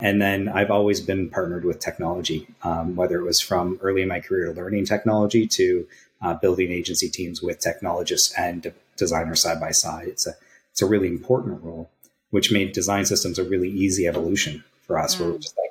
And 0.00 0.20
then 0.20 0.48
I've 0.48 0.70
always 0.70 1.00
been 1.00 1.30
partnered 1.30 1.64
with 1.64 1.78
technology, 1.78 2.46
um, 2.62 2.96
whether 2.96 3.18
it 3.18 3.24
was 3.24 3.40
from 3.40 3.78
early 3.80 4.02
in 4.02 4.08
my 4.08 4.20
career 4.20 4.52
learning 4.52 4.84
technology 4.84 5.46
to 5.46 5.86
uh, 6.20 6.34
building 6.34 6.70
agency 6.70 7.08
teams 7.08 7.40
with 7.40 7.60
technologists 7.60 8.34
and 8.36 8.72
designers 8.96 9.42
side 9.42 9.60
by 9.60 9.70
side. 9.70 10.08
It's 10.08 10.26
a 10.26 10.34
it's 10.72 10.82
a 10.82 10.86
really 10.86 11.08
important 11.08 11.62
role, 11.62 11.90
which 12.30 12.52
made 12.52 12.72
design 12.72 13.06
systems 13.06 13.38
a 13.38 13.44
really 13.44 13.70
easy 13.70 14.06
evolution 14.06 14.62
for 14.82 14.98
us. 14.98 15.16
Mm. 15.16 15.20
Where 15.20 15.30
we're 15.30 15.38
just 15.38 15.56
like, 15.56 15.65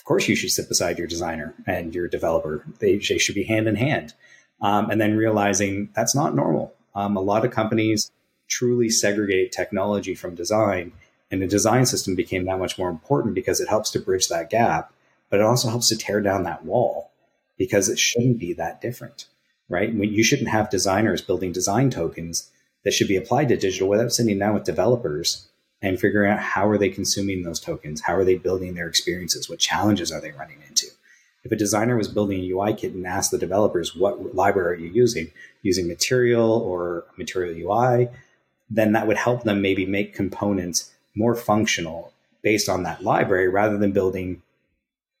of 0.00 0.04
course, 0.04 0.28
you 0.28 0.34
should 0.34 0.50
sit 0.50 0.66
beside 0.66 0.96
your 0.96 1.06
designer 1.06 1.54
and 1.66 1.94
your 1.94 2.08
developer. 2.08 2.64
They, 2.78 2.96
they 2.96 3.18
should 3.18 3.34
be 3.34 3.44
hand 3.44 3.68
in 3.68 3.76
hand. 3.76 4.14
Um, 4.62 4.88
and 4.88 4.98
then 4.98 5.14
realizing 5.14 5.90
that's 5.94 6.14
not 6.14 6.34
normal. 6.34 6.72
Um, 6.94 7.18
a 7.18 7.20
lot 7.20 7.44
of 7.44 7.50
companies 7.50 8.10
truly 8.48 8.88
segregate 8.88 9.52
technology 9.52 10.14
from 10.14 10.34
design, 10.34 10.92
and 11.30 11.42
the 11.42 11.46
design 11.46 11.84
system 11.84 12.14
became 12.14 12.46
that 12.46 12.58
much 12.58 12.78
more 12.78 12.88
important 12.88 13.34
because 13.34 13.60
it 13.60 13.68
helps 13.68 13.90
to 13.90 14.00
bridge 14.00 14.28
that 14.28 14.48
gap, 14.48 14.90
but 15.28 15.38
it 15.38 15.44
also 15.44 15.68
helps 15.68 15.88
to 15.90 15.98
tear 15.98 16.22
down 16.22 16.44
that 16.44 16.64
wall 16.64 17.10
because 17.58 17.90
it 17.90 17.98
shouldn't 17.98 18.38
be 18.38 18.54
that 18.54 18.80
different, 18.80 19.26
right? 19.68 19.92
You 19.92 20.24
shouldn't 20.24 20.48
have 20.48 20.70
designers 20.70 21.20
building 21.20 21.52
design 21.52 21.90
tokens 21.90 22.50
that 22.84 22.94
should 22.94 23.06
be 23.08 23.16
applied 23.16 23.50
to 23.50 23.56
digital 23.58 23.86
without 23.86 24.12
sitting 24.12 24.38
down 24.38 24.54
with 24.54 24.64
developers 24.64 25.49
and 25.82 25.98
figuring 25.98 26.30
out 26.30 26.40
how 26.40 26.68
are 26.68 26.78
they 26.78 26.88
consuming 26.88 27.42
those 27.42 27.60
tokens? 27.60 28.02
How 28.02 28.14
are 28.14 28.24
they 28.24 28.36
building 28.36 28.74
their 28.74 28.88
experiences? 28.88 29.48
What 29.48 29.58
challenges 29.58 30.12
are 30.12 30.20
they 30.20 30.32
running 30.32 30.58
into? 30.68 30.86
If 31.42 31.52
a 31.52 31.56
designer 31.56 31.96
was 31.96 32.08
building 32.08 32.40
a 32.40 32.50
ui 32.50 32.74
kit 32.74 32.92
and 32.92 33.06
asked 33.06 33.30
the 33.30 33.38
developers 33.38 33.96
what 33.96 34.34
library 34.34 34.76
are 34.76 34.80
you 34.80 34.90
using? 34.90 35.30
Using 35.62 35.88
material 35.88 36.50
or 36.50 37.04
material 37.16 37.54
ui 37.54 38.08
then 38.70 38.92
that 38.92 39.06
would 39.06 39.16
help 39.16 39.42
them 39.42 39.60
maybe 39.60 39.84
make 39.84 40.14
components 40.14 40.92
more 41.16 41.34
functional 41.34 42.12
based 42.42 42.68
on 42.68 42.84
that 42.84 43.02
library 43.02 43.48
rather 43.48 43.76
than 43.76 43.90
building 43.90 44.40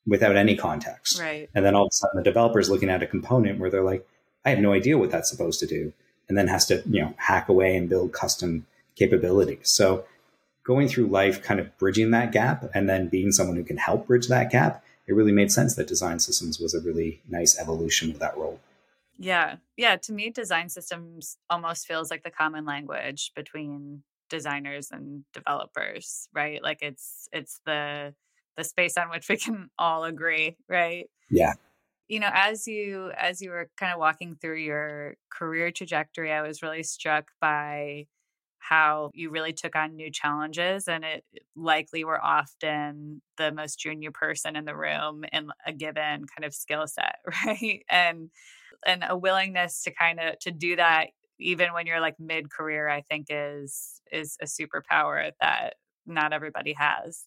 without 0.06 0.36
any 0.36 0.56
context. 0.56 1.20
Right. 1.20 1.50
And 1.54 1.64
then 1.64 1.74
all 1.74 1.86
of 1.86 1.90
a 1.90 1.94
sudden 1.94 2.16
the 2.16 2.22
developer 2.22 2.60
is 2.60 2.70
looking 2.70 2.88
at 2.88 3.02
a 3.02 3.06
component 3.06 3.58
where 3.58 3.70
they're 3.70 3.82
like 3.82 4.06
i 4.44 4.50
have 4.50 4.60
no 4.60 4.72
idea 4.72 4.96
what 4.96 5.10
that's 5.10 5.30
supposed 5.30 5.60
to 5.60 5.66
do 5.66 5.92
and 6.28 6.38
then 6.38 6.48
has 6.48 6.64
to 6.66 6.82
you 6.88 7.02
know 7.02 7.12
hack 7.16 7.48
away 7.48 7.76
and 7.76 7.88
build 7.88 8.12
custom 8.12 8.66
capabilities. 8.96 9.62
So 9.64 10.04
going 10.70 10.86
through 10.86 11.08
life 11.08 11.42
kind 11.42 11.58
of 11.58 11.76
bridging 11.78 12.12
that 12.12 12.30
gap 12.30 12.64
and 12.72 12.88
then 12.88 13.08
being 13.08 13.32
someone 13.32 13.56
who 13.56 13.64
can 13.64 13.76
help 13.76 14.06
bridge 14.06 14.28
that 14.28 14.52
gap, 14.52 14.84
it 15.08 15.14
really 15.14 15.32
made 15.32 15.50
sense 15.50 15.74
that 15.74 15.88
design 15.88 16.20
systems 16.20 16.60
was 16.60 16.74
a 16.74 16.80
really 16.80 17.20
nice 17.28 17.58
evolution 17.58 18.08
of 18.08 18.20
that 18.20 18.36
role. 18.36 18.60
Yeah. 19.18 19.56
Yeah. 19.76 19.96
To 19.96 20.12
me, 20.12 20.30
design 20.30 20.68
systems 20.68 21.38
almost 21.50 21.88
feels 21.88 22.08
like 22.08 22.22
the 22.22 22.30
common 22.30 22.66
language 22.66 23.32
between 23.34 24.04
designers 24.28 24.92
and 24.92 25.24
developers, 25.34 26.28
right? 26.32 26.62
Like 26.62 26.82
it's 26.82 27.28
it's 27.32 27.60
the 27.66 28.14
the 28.56 28.62
space 28.62 28.96
on 28.96 29.10
which 29.10 29.28
we 29.28 29.38
can 29.38 29.70
all 29.78 30.04
agree, 30.04 30.56
right? 30.68 31.10
Yeah. 31.28 31.54
You 32.06 32.20
know, 32.20 32.30
as 32.32 32.68
you 32.68 33.10
as 33.18 33.42
you 33.42 33.50
were 33.50 33.68
kind 33.76 33.92
of 33.92 33.98
walking 33.98 34.36
through 34.40 34.58
your 34.58 35.16
career 35.32 35.72
trajectory, 35.72 36.30
I 36.30 36.42
was 36.42 36.62
really 36.62 36.84
struck 36.84 37.32
by 37.40 38.06
how 38.60 39.10
you 39.14 39.30
really 39.30 39.52
took 39.52 39.74
on 39.76 39.96
new 39.96 40.10
challenges 40.10 40.88
and 40.88 41.04
it 41.04 41.24
likely 41.56 42.04
were 42.04 42.22
often 42.22 43.22
the 43.38 43.52
most 43.52 43.78
junior 43.78 44.10
person 44.10 44.56
in 44.56 44.64
the 44.64 44.76
room 44.76 45.24
in 45.32 45.48
a 45.66 45.72
given 45.72 46.24
kind 46.26 46.44
of 46.44 46.54
skill 46.54 46.86
set 46.86 47.16
right? 47.46 47.82
And 47.90 48.30
and 48.86 49.04
a 49.08 49.16
willingness 49.16 49.82
to 49.82 49.90
kind 49.90 50.20
of 50.20 50.38
to 50.40 50.50
do 50.50 50.76
that 50.76 51.08
even 51.38 51.72
when 51.72 51.86
you're 51.86 52.00
like 52.00 52.16
mid 52.18 52.50
career 52.50 52.88
i 52.88 53.00
think 53.02 53.26
is 53.30 54.00
is 54.12 54.36
a 54.42 54.46
superpower 54.46 55.32
that 55.40 55.74
not 56.06 56.32
everybody 56.32 56.74
has. 56.74 57.24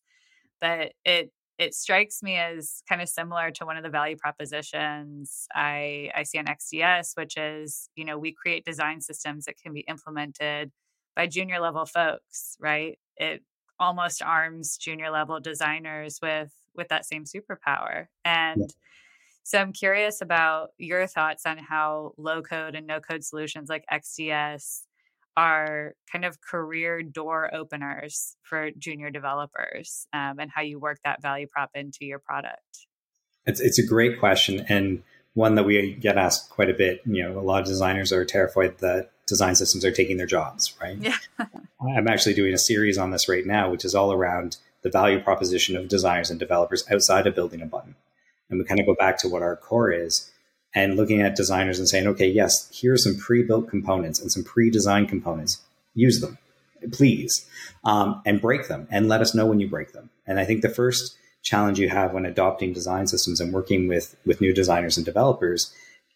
But 0.62 0.94
it 1.06 1.32
it 1.60 1.76
strikes 1.76 2.24
me 2.24 2.36
as 2.38 2.82
kind 2.90 3.02
of 3.02 3.08
similar 3.10 3.52
to 3.52 3.66
one 3.66 3.78
of 3.78 3.84
the 3.84 3.90
value 3.90 4.18
propositions 4.18 5.46
I, 5.54 6.10
I 6.16 6.24
see 6.24 6.40
on 6.40 6.48
XDS, 6.48 7.12
which 7.16 7.38
is, 7.38 7.90
you 7.96 8.06
know, 8.06 8.18
we 8.18 8.34
create 8.34 8.66
design 8.66 9.02
systems 9.02 9.46
that 9.46 9.58
can 9.62 9.72
be 9.72 9.82
implemented 9.82 10.72
by 11.16 11.28
junior 11.28 11.60
level 11.60 11.86
folks, 11.86 12.58
right? 12.60 12.98
It 13.18 13.44
almost 13.80 14.22
arms 14.22 14.78
junior 14.78 15.12
level 15.12 15.40
designers 15.40 16.20
with 16.22 16.54
with 16.76 16.88
that 16.90 17.06
same 17.06 17.26
superpower. 17.26 18.08
And 18.26 18.62
yeah. 18.62 18.68
so 19.44 19.60
I'm 19.60 19.74
curious 19.74 20.22
about 20.22 20.70
your 20.78 21.06
thoughts 21.08 21.46
on 21.46 21.58
how 21.58 22.14
low 22.18 22.42
code 22.42 22.76
and 22.76 22.88
no 22.88 23.00
code 23.00 23.24
solutions 23.24 23.70
like 23.70 23.86
XDS 23.92 24.82
are 25.36 25.96
kind 26.12 26.26
of 26.26 26.42
career 26.42 27.02
door 27.02 27.54
openers 27.54 28.36
for 28.44 28.70
junior 28.78 29.10
developers 29.10 30.08
um, 30.14 30.40
and 30.40 30.52
how 30.54 30.62
you 30.62 30.80
work 30.80 31.00
that 31.04 31.22
value 31.22 31.48
prop 31.48 31.72
into 31.74 32.06
your 32.06 32.20
product. 32.20 32.88
It's, 33.46 33.60
it's 33.60 33.80
a 33.80 33.86
great 33.86 34.20
question 34.20 34.66
and 34.70 35.04
one 35.34 35.56
that 35.56 35.64
we 35.64 35.94
get 35.94 36.18
asked 36.18 36.50
quite 36.50 36.70
a 36.70 36.74
bit. 36.74 37.02
You 37.06 37.24
know, 37.24 37.40
a 37.40 37.42
lot 37.42 37.62
of 37.62 37.68
designers 37.68 38.14
are 38.14 38.26
terrified 38.26 38.78
that 38.80 39.12
design 39.26 39.56
systems 39.56 39.86
are 39.86 39.92
taking 39.92 40.18
their 40.18 40.26
jobs, 40.26 40.74
right? 40.82 40.98
Yeah. 41.00 41.18
I'm 41.82 42.08
actually 42.08 42.34
doing 42.34 42.54
a 42.54 42.58
series 42.58 42.98
on 42.98 43.12
this 43.12 43.28
right 43.30 43.46
now, 43.46 43.70
which 43.70 43.86
is 43.86 43.96
all 43.96 44.12
around 44.12 44.58
the 44.82 44.90
value 44.90 45.20
proposition 45.20 45.76
of 45.76 45.88
designers 45.88 46.30
and 46.30 46.40
developers 46.40 46.84
outside 46.92 47.28
of 47.28 47.36
building 47.36 47.62
a 47.62 47.66
button. 47.66 47.96
And 48.50 48.60
we 48.60 48.66
kind 48.66 48.80
of 48.80 48.86
go 48.86 48.96
back 48.96 49.18
to 49.20 49.30
what 49.30 49.42
our 49.42 49.56
core 49.56 49.92
is 49.92 50.30
and 50.76 50.96
looking 50.96 51.22
at 51.22 51.36
designers 51.36 51.80
and 51.80 51.88
saying, 51.88 52.08
okay, 52.08 52.28
yes, 52.28 52.70
here 52.72 52.94
are 52.94 52.98
some 52.98 53.18
pre 53.18 53.44
built 53.44 53.70
components 53.70 54.20
and 54.20 54.32
some 54.32 54.44
pre 54.44 54.70
designed 54.70 55.10
components. 55.10 55.62
Use 55.96 56.22
them, 56.22 56.38
please, 56.92 57.48
um, 57.84 58.22
and 58.26 58.42
break 58.42 58.68
them 58.68 58.88
and 58.90 59.08
let 59.08 59.22
us 59.22 59.36
know 59.36 59.46
when 59.46 59.60
you 59.60 59.68
break 59.68 59.94
them. 59.94 60.10
And 60.26 60.40
I 60.40 60.46
think 60.46 60.62
the 60.62 60.70
first 60.70 61.18
challenge 61.44 61.80
you 61.80 61.90
have 61.90 62.14
when 62.14 62.26
adopting 62.26 62.74
design 62.74 63.08
systems 63.08 63.40
and 63.40 63.54
working 63.54 63.88
with, 63.88 64.16
with 64.26 64.42
new 64.42 64.54
designers 64.54 64.98
and 64.98 65.06
developers 65.06 65.74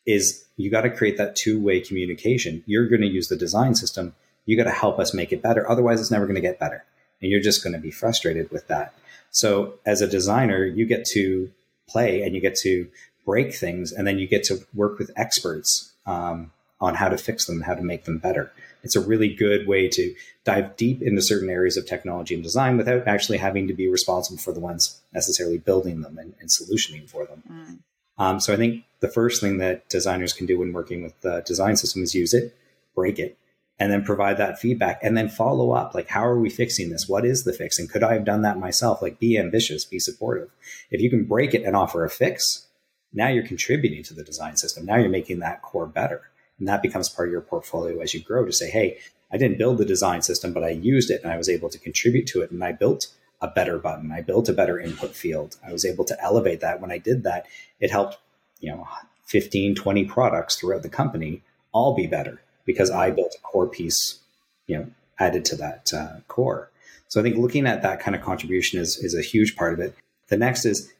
is 0.07 0.43
you 0.55 0.71
got 0.71 0.81
to 0.81 0.89
create 0.89 1.17
that 1.17 1.35
two-way 1.35 1.81
communication. 1.81 2.63
You're 2.65 2.87
going 2.87 3.01
to 3.01 3.07
use 3.07 3.27
the 3.27 3.35
design 3.35 3.75
system. 3.75 4.15
You 4.45 4.57
got 4.57 4.63
to 4.63 4.71
help 4.71 4.97
us 4.97 5.13
make 5.13 5.31
it 5.31 5.43
better. 5.43 5.69
Otherwise, 5.69 6.01
it's 6.01 6.09
never 6.09 6.25
going 6.25 6.35
to 6.35 6.41
get 6.41 6.57
better. 6.57 6.83
And 7.21 7.29
you're 7.29 7.41
just 7.41 7.63
going 7.63 7.73
to 7.73 7.79
be 7.79 7.91
frustrated 7.91 8.49
with 8.49 8.67
that. 8.67 8.93
So 9.29 9.73
as 9.85 10.01
a 10.01 10.07
designer, 10.07 10.65
you 10.65 10.85
get 10.85 11.05
to 11.13 11.51
play 11.87 12.23
and 12.23 12.33
you 12.33 12.41
get 12.41 12.55
to 12.57 12.87
break 13.25 13.53
things 13.53 13.91
and 13.91 14.07
then 14.07 14.17
you 14.17 14.27
get 14.27 14.43
to 14.45 14.65
work 14.73 14.97
with 14.97 15.11
experts 15.15 15.91
um, 16.05 16.51
on 16.79 16.95
how 16.95 17.09
to 17.09 17.17
fix 17.17 17.45
them, 17.45 17.61
how 17.61 17.75
to 17.75 17.81
make 17.81 18.05
them 18.05 18.17
better. 18.17 18.51
It's 18.83 18.95
a 18.95 19.01
really 19.01 19.33
good 19.33 19.67
way 19.67 19.89
to 19.89 20.15
dive 20.45 20.77
deep 20.77 21.01
into 21.01 21.21
certain 21.21 21.49
areas 21.49 21.75
of 21.75 21.85
technology 21.85 22.33
and 22.33 22.43
design 22.43 22.77
without 22.77 23.07
actually 23.07 23.39
having 23.39 23.67
to 23.67 23.73
be 23.73 23.89
responsible 23.89 24.37
for 24.37 24.53
the 24.53 24.61
ones 24.61 25.01
necessarily 25.13 25.57
building 25.57 26.01
them 26.01 26.17
and, 26.17 26.33
and 26.39 26.49
solutioning 26.49 27.09
for 27.09 27.25
them. 27.25 27.43
Mm. 27.51 27.77
Um, 28.17 28.39
so 28.39 28.53
I 28.53 28.55
think 28.55 28.85
the 28.99 29.09
first 29.09 29.41
thing 29.41 29.57
that 29.57 29.87
designers 29.89 30.33
can 30.33 30.45
do 30.45 30.59
when 30.59 30.73
working 30.73 31.03
with 31.03 31.19
the 31.21 31.41
design 31.45 31.75
system 31.75 32.03
is 32.03 32.15
use 32.15 32.33
it, 32.33 32.55
break 32.95 33.19
it, 33.19 33.37
and 33.79 33.91
then 33.91 34.03
provide 34.03 34.37
that 34.37 34.59
feedback 34.59 34.99
and 35.03 35.15
then 35.15 35.29
follow 35.29 35.71
up 35.71 35.93
like 35.93 36.07
how 36.07 36.25
are 36.25 36.39
we 36.39 36.49
fixing 36.49 36.89
this? 36.89 37.07
What 37.07 37.25
is 37.25 37.43
the 37.43 37.53
fix? 37.53 37.79
And 37.79 37.89
could 37.89 38.03
i 38.03 38.13
have 38.13 38.25
done 38.25 38.41
that 38.41 38.59
myself? 38.59 39.01
Like 39.01 39.19
be 39.19 39.37
ambitious 39.37 39.85
be 39.85 39.99
supportive. 39.99 40.49
If 40.89 41.01
you 41.01 41.09
can 41.09 41.25
break 41.25 41.53
it 41.53 41.63
and 41.63 41.75
offer 41.75 42.03
a 42.03 42.09
fix 42.09 42.67
now 43.13 43.29
you're 43.29 43.47
contributing 43.47 44.03
to 44.03 44.13
the 44.13 44.23
design 44.23 44.57
system. 44.57 44.85
Now 44.85 44.97
you're 44.97 45.09
making 45.09 45.39
that 45.39 45.61
core 45.61 45.87
better. 45.87 46.29
And 46.59 46.67
that 46.67 46.81
becomes 46.81 47.07
part 47.07 47.29
of 47.29 47.31
your 47.31 47.41
portfolio 47.41 48.01
as 48.01 48.13
you 48.13 48.21
grow 48.21 48.45
to 48.45 48.51
say 48.51 48.69
hey 48.69 48.97
i 49.31 49.37
didn't 49.37 49.57
build 49.57 49.77
the 49.77 49.85
design 49.85 50.21
system 50.21 50.53
but 50.53 50.63
i 50.63 50.69
used 50.69 51.11
it 51.11 51.21
and 51.21 51.31
i 51.31 51.37
was 51.37 51.49
able 51.49 51.69
to 51.69 51.77
contribute 51.77 52.25
to 52.27 52.41
it 52.41 52.49
and 52.49 52.63
i 52.63 52.71
built 52.71 53.07
a 53.39 53.47
better 53.47 53.77
button. 53.77 54.11
I 54.11 54.21
built 54.21 54.49
a 54.49 54.53
better 54.53 54.79
input 54.79 55.15
field. 55.15 55.57
I 55.63 55.71
was 55.71 55.85
able 55.85 56.05
to 56.05 56.19
elevate 56.23 56.61
that. 56.61 56.81
When 56.81 56.91
i 56.91 56.97
did 56.97 57.23
that 57.23 57.45
it 57.79 57.91
helped 57.91 58.17
you 58.59 58.71
know 58.71 58.87
15 59.25 59.75
20 59.75 60.05
products 60.05 60.55
throughout 60.55 60.83
the 60.83 60.89
company 60.89 61.41
all 61.73 61.93
be 61.93 62.07
better 62.07 62.41
because 62.65 62.91
I 62.91 63.11
built 63.11 63.35
a 63.35 63.41
core 63.41 63.67
piece, 63.67 64.19
you 64.67 64.77
know, 64.77 64.87
added 65.19 65.45
to 65.45 65.55
that 65.55 65.91
uh, 65.93 66.19
core. 66.27 66.69
So 67.07 67.19
I 67.19 67.23
think 67.23 67.37
looking 67.37 67.65
at 67.65 67.81
that 67.81 67.99
kind 67.99 68.15
of 68.15 68.21
contribution 68.21 68.79
is, 68.79 68.97
is 68.97 69.15
a 69.15 69.21
huge 69.21 69.55
part 69.55 69.73
of 69.73 69.79
it. 69.79 69.95
The 70.27 70.37
next 70.37 70.65
is 70.65 70.91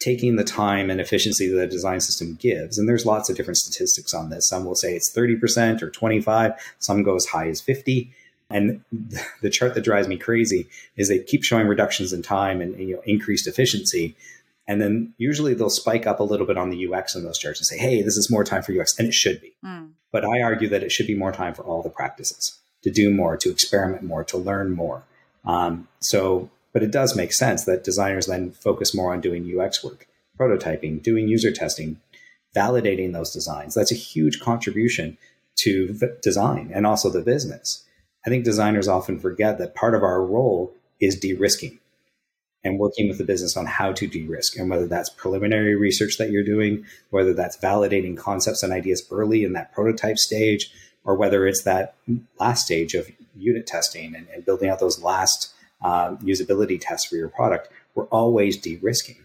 taking 0.00 0.36
the 0.36 0.44
time 0.44 0.88
and 0.88 1.00
efficiency 1.00 1.46
that 1.48 1.62
a 1.62 1.66
design 1.66 2.00
system 2.00 2.38
gives. 2.40 2.78
And 2.78 2.88
there's 2.88 3.04
lots 3.04 3.28
of 3.28 3.36
different 3.36 3.58
statistics 3.58 4.14
on 4.14 4.30
this. 4.30 4.48
Some 4.48 4.64
will 4.64 4.74
say 4.74 4.94
it's 4.94 5.14
30% 5.14 5.82
or 5.82 5.90
25, 5.90 6.52
some 6.78 7.02
go 7.02 7.14
as 7.14 7.26
high 7.26 7.48
as 7.48 7.60
50. 7.60 8.10
And 8.48 8.82
the 9.42 9.50
chart 9.50 9.74
that 9.74 9.84
drives 9.84 10.08
me 10.08 10.16
crazy 10.16 10.68
is 10.96 11.08
they 11.08 11.18
keep 11.18 11.44
showing 11.44 11.68
reductions 11.68 12.14
in 12.14 12.22
time 12.22 12.62
and, 12.62 12.74
and 12.74 12.88
you 12.88 12.96
know 12.96 13.02
increased 13.04 13.46
efficiency. 13.46 14.16
And 14.70 14.80
then 14.80 15.12
usually 15.18 15.52
they'll 15.52 15.68
spike 15.68 16.06
up 16.06 16.20
a 16.20 16.22
little 16.22 16.46
bit 16.46 16.56
on 16.56 16.70
the 16.70 16.86
UX 16.86 17.16
in 17.16 17.24
those 17.24 17.38
charts 17.38 17.58
and 17.58 17.66
say, 17.66 17.76
hey, 17.76 18.02
this 18.02 18.16
is 18.16 18.30
more 18.30 18.44
time 18.44 18.62
for 18.62 18.70
UX. 18.70 18.96
And 18.96 19.08
it 19.08 19.14
should 19.14 19.40
be. 19.40 19.52
Mm. 19.64 19.90
But 20.12 20.24
I 20.24 20.42
argue 20.42 20.68
that 20.68 20.84
it 20.84 20.92
should 20.92 21.08
be 21.08 21.16
more 21.16 21.32
time 21.32 21.54
for 21.54 21.62
all 21.64 21.82
the 21.82 21.90
practices 21.90 22.56
to 22.84 22.90
do 22.92 23.12
more, 23.12 23.36
to 23.36 23.50
experiment 23.50 24.04
more, 24.04 24.22
to 24.22 24.38
learn 24.38 24.70
more. 24.70 25.02
Um, 25.44 25.88
so, 25.98 26.50
but 26.72 26.84
it 26.84 26.92
does 26.92 27.16
make 27.16 27.32
sense 27.32 27.64
that 27.64 27.82
designers 27.82 28.26
then 28.26 28.52
focus 28.52 28.94
more 28.94 29.12
on 29.12 29.20
doing 29.20 29.58
UX 29.58 29.82
work, 29.82 30.06
prototyping, 30.38 31.02
doing 31.02 31.26
user 31.26 31.50
testing, 31.50 32.00
validating 32.54 33.12
those 33.12 33.32
designs. 33.32 33.74
That's 33.74 33.90
a 33.90 33.96
huge 33.96 34.38
contribution 34.38 35.18
to 35.56 35.92
v- 35.94 36.06
design 36.22 36.70
and 36.72 36.86
also 36.86 37.10
the 37.10 37.22
business. 37.22 37.84
I 38.24 38.30
think 38.30 38.44
designers 38.44 38.86
often 38.86 39.18
forget 39.18 39.58
that 39.58 39.74
part 39.74 39.96
of 39.96 40.04
our 40.04 40.24
role 40.24 40.72
is 41.00 41.18
de 41.18 41.34
risking 41.34 41.80
and 42.62 42.78
working 42.78 43.08
with 43.08 43.18
the 43.18 43.24
business 43.24 43.56
on 43.56 43.66
how 43.66 43.92
to 43.92 44.06
de-risk. 44.06 44.58
And 44.58 44.68
whether 44.68 44.86
that's 44.86 45.08
preliminary 45.10 45.74
research 45.76 46.18
that 46.18 46.30
you're 46.30 46.44
doing 46.44 46.84
whether 47.10 47.32
that's 47.32 47.56
validating 47.56 48.16
concepts 48.16 48.62
and 48.62 48.72
ideas 48.72 49.06
early 49.10 49.44
in 49.44 49.52
that 49.54 49.72
prototype 49.72 50.18
stage 50.18 50.70
or 51.04 51.14
whether 51.14 51.46
it's 51.46 51.62
that 51.62 51.94
last 52.38 52.66
stage 52.66 52.94
of 52.94 53.10
unit 53.36 53.66
testing 53.66 54.14
and, 54.14 54.26
and 54.28 54.44
building 54.44 54.68
out 54.68 54.78
those 54.78 55.02
last 55.02 55.54
uh, 55.82 56.10
usability 56.16 56.78
tests 56.80 57.08
for 57.08 57.16
your 57.16 57.28
product 57.28 57.68
we're 57.94 58.04
always 58.06 58.56
de-risking. 58.56 59.16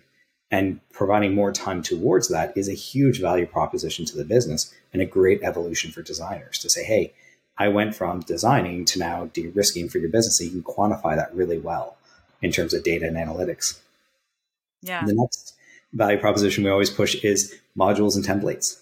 And 0.51 0.79
providing 0.91 1.33
more 1.33 1.51
time 1.51 1.81
towards 1.81 2.29
that 2.29 2.55
is 2.55 2.69
a 2.69 2.73
huge 2.73 3.19
value 3.19 3.45
proposition 3.45 4.05
to 4.05 4.17
the 4.17 4.23
business 4.23 4.73
and 4.93 5.01
a 5.01 5.05
great 5.05 5.43
evolution 5.43 5.91
for 5.91 6.01
designers 6.01 6.57
to 6.59 6.69
say 6.69 6.83
hey 6.83 7.13
i 7.57 7.67
went 7.67 7.93
from 7.93 8.21
designing 8.21 8.85
to 8.85 8.99
now 8.99 9.25
de-risking 9.33 9.89
for 9.89 9.97
your 9.97 10.09
business 10.09 10.37
so 10.37 10.43
you 10.43 10.51
can 10.51 10.63
quantify 10.63 11.15
that 11.15 11.33
really 11.35 11.57
well 11.57 11.97
in 12.45 12.51
terms 12.51 12.73
of 12.73 12.83
data 12.83 13.07
and 13.07 13.17
analytics. 13.17 13.79
Yeah. 14.81 15.03
The 15.03 15.15
next 15.15 15.55
value 15.91 16.19
proposition 16.19 16.63
we 16.63 16.69
always 16.69 16.91
push 16.91 17.15
is 17.23 17.55
modules 17.77 18.15
and 18.15 18.23
templates. 18.23 18.81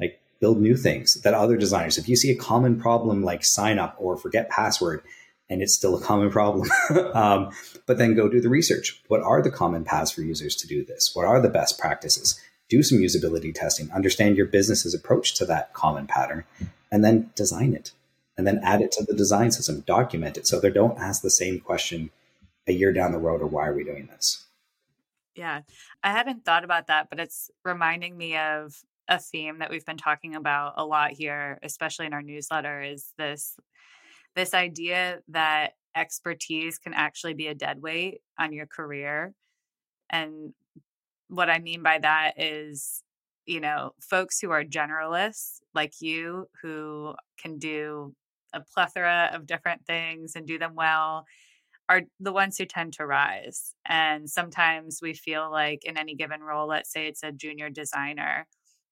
Like 0.00 0.20
build 0.40 0.60
new 0.60 0.76
things 0.76 1.20
that 1.20 1.34
other 1.34 1.56
designers, 1.56 1.98
if 1.98 2.08
you 2.08 2.16
see 2.16 2.30
a 2.30 2.36
common 2.36 2.80
problem 2.80 3.22
like 3.22 3.44
sign 3.44 3.78
up 3.78 3.94
or 3.98 4.16
forget 4.16 4.48
password, 4.48 5.02
and 5.50 5.60
it's 5.60 5.74
still 5.74 5.94
a 5.94 6.00
common 6.00 6.30
problem, 6.30 6.66
um, 7.12 7.50
but 7.84 7.98
then 7.98 8.14
go 8.14 8.30
do 8.30 8.40
the 8.40 8.48
research. 8.48 9.02
What 9.08 9.20
are 9.20 9.42
the 9.42 9.50
common 9.50 9.84
paths 9.84 10.10
for 10.10 10.22
users 10.22 10.56
to 10.56 10.66
do 10.66 10.82
this? 10.82 11.10
What 11.12 11.26
are 11.26 11.40
the 11.42 11.50
best 11.50 11.78
practices? 11.78 12.40
Do 12.70 12.82
some 12.82 12.98
usability 12.98 13.54
testing, 13.54 13.92
understand 13.92 14.38
your 14.38 14.46
business's 14.46 14.94
approach 14.94 15.34
to 15.34 15.44
that 15.44 15.74
common 15.74 16.06
pattern, 16.06 16.44
and 16.90 17.04
then 17.04 17.30
design 17.34 17.74
it. 17.74 17.92
And 18.38 18.46
then 18.46 18.58
add 18.64 18.80
it 18.80 18.90
to 18.92 19.04
the 19.04 19.12
design 19.14 19.52
system, 19.52 19.84
document 19.86 20.38
it 20.38 20.46
so 20.46 20.58
they 20.58 20.70
don't 20.70 20.98
ask 20.98 21.20
the 21.20 21.30
same 21.30 21.60
question 21.60 22.10
a 22.66 22.72
year 22.72 22.92
down 22.92 23.12
the 23.12 23.18
road 23.18 23.42
or 23.42 23.46
why 23.46 23.66
are 23.66 23.74
we 23.74 23.84
doing 23.84 24.06
this? 24.06 24.44
Yeah, 25.34 25.62
I 26.02 26.12
haven't 26.12 26.44
thought 26.44 26.64
about 26.64 26.86
that, 26.86 27.08
but 27.10 27.18
it's 27.18 27.50
reminding 27.64 28.16
me 28.16 28.36
of 28.36 28.74
a 29.08 29.18
theme 29.18 29.58
that 29.58 29.70
we've 29.70 29.84
been 29.84 29.96
talking 29.96 30.34
about 30.34 30.74
a 30.76 30.84
lot 30.84 31.12
here, 31.12 31.58
especially 31.62 32.06
in 32.06 32.12
our 32.12 32.22
newsletter, 32.22 32.82
is 32.82 33.12
this 33.18 33.56
this 34.34 34.54
idea 34.54 35.20
that 35.28 35.74
expertise 35.94 36.78
can 36.78 36.92
actually 36.94 37.34
be 37.34 37.46
a 37.46 37.54
dead 37.54 37.80
weight 37.80 38.20
on 38.38 38.52
your 38.52 38.66
career. 38.66 39.32
And 40.10 40.52
what 41.28 41.50
I 41.50 41.58
mean 41.60 41.82
by 41.82 41.98
that 41.98 42.32
is, 42.36 43.02
you 43.46 43.60
know, 43.60 43.92
folks 44.00 44.40
who 44.40 44.50
are 44.50 44.64
generalists 44.64 45.60
like 45.74 46.00
you 46.00 46.48
who 46.62 47.14
can 47.40 47.58
do 47.58 48.14
a 48.52 48.60
plethora 48.60 49.30
of 49.32 49.46
different 49.46 49.84
things 49.86 50.34
and 50.36 50.46
do 50.46 50.58
them 50.58 50.74
well 50.74 51.26
are 51.88 52.02
the 52.18 52.32
ones 52.32 52.56
who 52.56 52.64
tend 52.64 52.94
to 52.94 53.06
rise. 53.06 53.74
And 53.86 54.28
sometimes 54.28 55.00
we 55.02 55.14
feel 55.14 55.50
like 55.50 55.84
in 55.84 55.96
any 55.96 56.14
given 56.14 56.42
role, 56.42 56.66
let's 56.66 56.92
say 56.92 57.06
it's 57.06 57.22
a 57.22 57.32
junior 57.32 57.68
designer, 57.68 58.46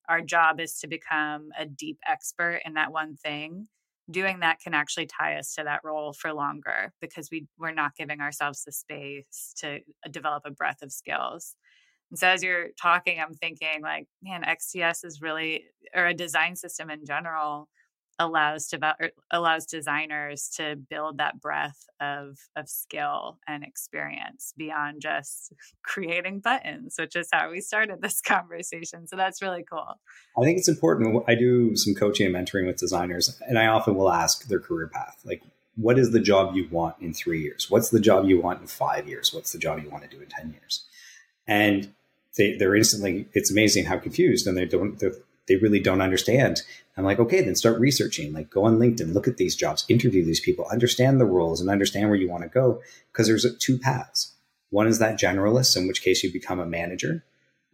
our 0.08 0.20
job 0.20 0.60
is 0.60 0.78
to 0.80 0.88
become 0.88 1.48
a 1.58 1.64
deep 1.64 1.98
expert 2.06 2.60
in 2.64 2.74
that 2.74 2.92
one 2.92 3.16
thing. 3.16 3.68
Doing 4.10 4.40
that 4.40 4.60
can 4.60 4.74
actually 4.74 5.06
tie 5.06 5.36
us 5.36 5.54
to 5.54 5.64
that 5.64 5.80
role 5.84 6.12
for 6.12 6.32
longer 6.32 6.92
because 7.00 7.30
we, 7.30 7.46
we're 7.58 7.72
not 7.72 7.96
giving 7.96 8.20
ourselves 8.20 8.64
the 8.64 8.72
space 8.72 9.54
to 9.58 9.76
uh, 9.76 10.10
develop 10.10 10.42
a 10.44 10.50
breadth 10.50 10.82
of 10.82 10.92
skills. 10.92 11.54
And 12.10 12.18
so 12.18 12.28
as 12.28 12.42
you're 12.42 12.68
talking, 12.80 13.20
I'm 13.20 13.32
thinking 13.32 13.80
like, 13.80 14.06
man, 14.22 14.42
XDS 14.42 15.04
is 15.04 15.22
really, 15.22 15.64
or 15.94 16.06
a 16.06 16.14
design 16.14 16.56
system 16.56 16.90
in 16.90 17.06
general, 17.06 17.68
allows 18.22 18.68
to 18.68 18.78
er, 19.00 19.10
allows 19.30 19.66
designers 19.66 20.48
to 20.56 20.76
build 20.76 21.18
that 21.18 21.40
breadth 21.40 21.86
of 22.00 22.38
of 22.56 22.68
skill 22.68 23.38
and 23.46 23.64
experience 23.64 24.54
beyond 24.56 25.00
just 25.00 25.52
creating 25.82 26.40
buttons 26.40 26.94
which 26.98 27.16
is 27.16 27.28
how 27.32 27.50
we 27.50 27.60
started 27.60 28.00
this 28.00 28.20
conversation. 28.26 29.06
So 29.06 29.16
that's 29.16 29.42
really 29.42 29.64
cool. 29.68 30.00
I 30.38 30.44
think 30.44 30.58
it's 30.58 30.68
important. 30.68 31.24
I 31.28 31.34
do 31.34 31.76
some 31.76 31.94
coaching 31.94 32.26
and 32.26 32.34
mentoring 32.34 32.66
with 32.66 32.76
designers 32.76 33.40
and 33.46 33.58
i 33.58 33.66
often 33.66 33.94
will 33.94 34.10
ask 34.10 34.46
their 34.46 34.60
career 34.60 34.88
path 34.88 35.20
like 35.24 35.42
what 35.76 35.98
is 35.98 36.10
the 36.10 36.20
job 36.20 36.54
you 36.54 36.68
want 36.70 36.96
in 37.00 37.14
three 37.14 37.40
years? 37.40 37.70
What's 37.70 37.90
the 37.90 38.00
job 38.00 38.26
you 38.26 38.40
want 38.40 38.60
in 38.60 38.66
five 38.66 39.08
years? 39.08 39.32
What's 39.32 39.52
the 39.52 39.58
job 39.58 39.82
you 39.82 39.88
want 39.88 40.02
to 40.04 40.08
do 40.08 40.20
in 40.22 40.28
10 40.28 40.50
years? 40.50 40.84
And 41.46 41.94
they, 42.36 42.56
they're 42.56 42.76
instantly 42.76 43.26
it's 43.32 43.50
amazing 43.50 43.86
how 43.86 43.98
confused 43.98 44.46
and 44.46 44.56
they 44.56 44.64
don't 44.64 44.98
they 45.48 45.56
really 45.56 45.80
don't 45.80 46.00
understand. 46.00 46.62
I'm 46.96 47.04
like, 47.04 47.18
okay, 47.18 47.42
then 47.42 47.54
start 47.54 47.80
researching. 47.80 48.32
Like, 48.32 48.50
go 48.50 48.64
on 48.64 48.78
LinkedIn, 48.78 49.14
look 49.14 49.26
at 49.26 49.38
these 49.38 49.56
jobs, 49.56 49.84
interview 49.88 50.24
these 50.24 50.40
people, 50.40 50.66
understand 50.70 51.20
the 51.20 51.26
roles, 51.26 51.60
and 51.60 51.70
understand 51.70 52.08
where 52.08 52.18
you 52.18 52.28
want 52.28 52.42
to 52.42 52.48
go. 52.48 52.82
Because 53.10 53.26
there's 53.26 53.46
two 53.58 53.78
paths. 53.78 54.34
One 54.70 54.86
is 54.86 54.98
that 54.98 55.18
generalist, 55.18 55.76
in 55.76 55.86
which 55.86 56.02
case 56.02 56.22
you 56.22 56.32
become 56.32 56.60
a 56.60 56.66
manager. 56.66 57.24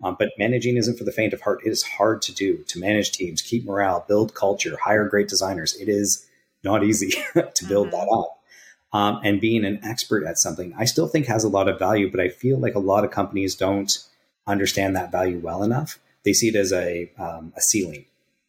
Um, 0.02 0.16
but 0.18 0.30
managing 0.38 0.76
isn't 0.76 0.96
for 0.96 1.04
the 1.04 1.12
faint 1.12 1.32
of 1.32 1.40
heart. 1.40 1.60
It 1.64 1.70
is 1.70 1.82
hard 1.82 2.22
to 2.22 2.34
do 2.34 2.58
to 2.68 2.78
manage 2.78 3.12
teams, 3.12 3.42
keep 3.42 3.64
morale, 3.64 4.04
build 4.06 4.34
culture, 4.34 4.76
hire 4.82 5.08
great 5.08 5.28
designers. 5.28 5.74
It 5.76 5.88
is 5.88 6.26
not 6.62 6.84
easy 6.84 7.10
to 7.34 7.64
build 7.66 7.88
mm-hmm. 7.88 7.96
that 7.96 8.08
up. 8.08 8.34
Um, 8.90 9.20
and 9.22 9.40
being 9.40 9.64
an 9.64 9.80
expert 9.82 10.24
at 10.24 10.38
something, 10.38 10.72
I 10.78 10.86
still 10.86 11.08
think 11.08 11.26
has 11.26 11.44
a 11.44 11.48
lot 11.48 11.68
of 11.68 11.78
value, 11.78 12.10
but 12.10 12.20
I 12.20 12.30
feel 12.30 12.58
like 12.58 12.74
a 12.74 12.80
lot 12.80 13.04
of 13.04 13.10
companies 13.10 13.54
don't 13.54 13.98
understand 14.46 14.96
that 14.96 15.12
value 15.12 15.38
well 15.40 15.62
enough 15.62 15.98
they 16.28 16.34
see 16.34 16.48
it 16.48 16.56
as 16.56 16.74
a, 16.74 17.10
um, 17.18 17.54
a 17.56 17.60
ceiling 17.62 18.04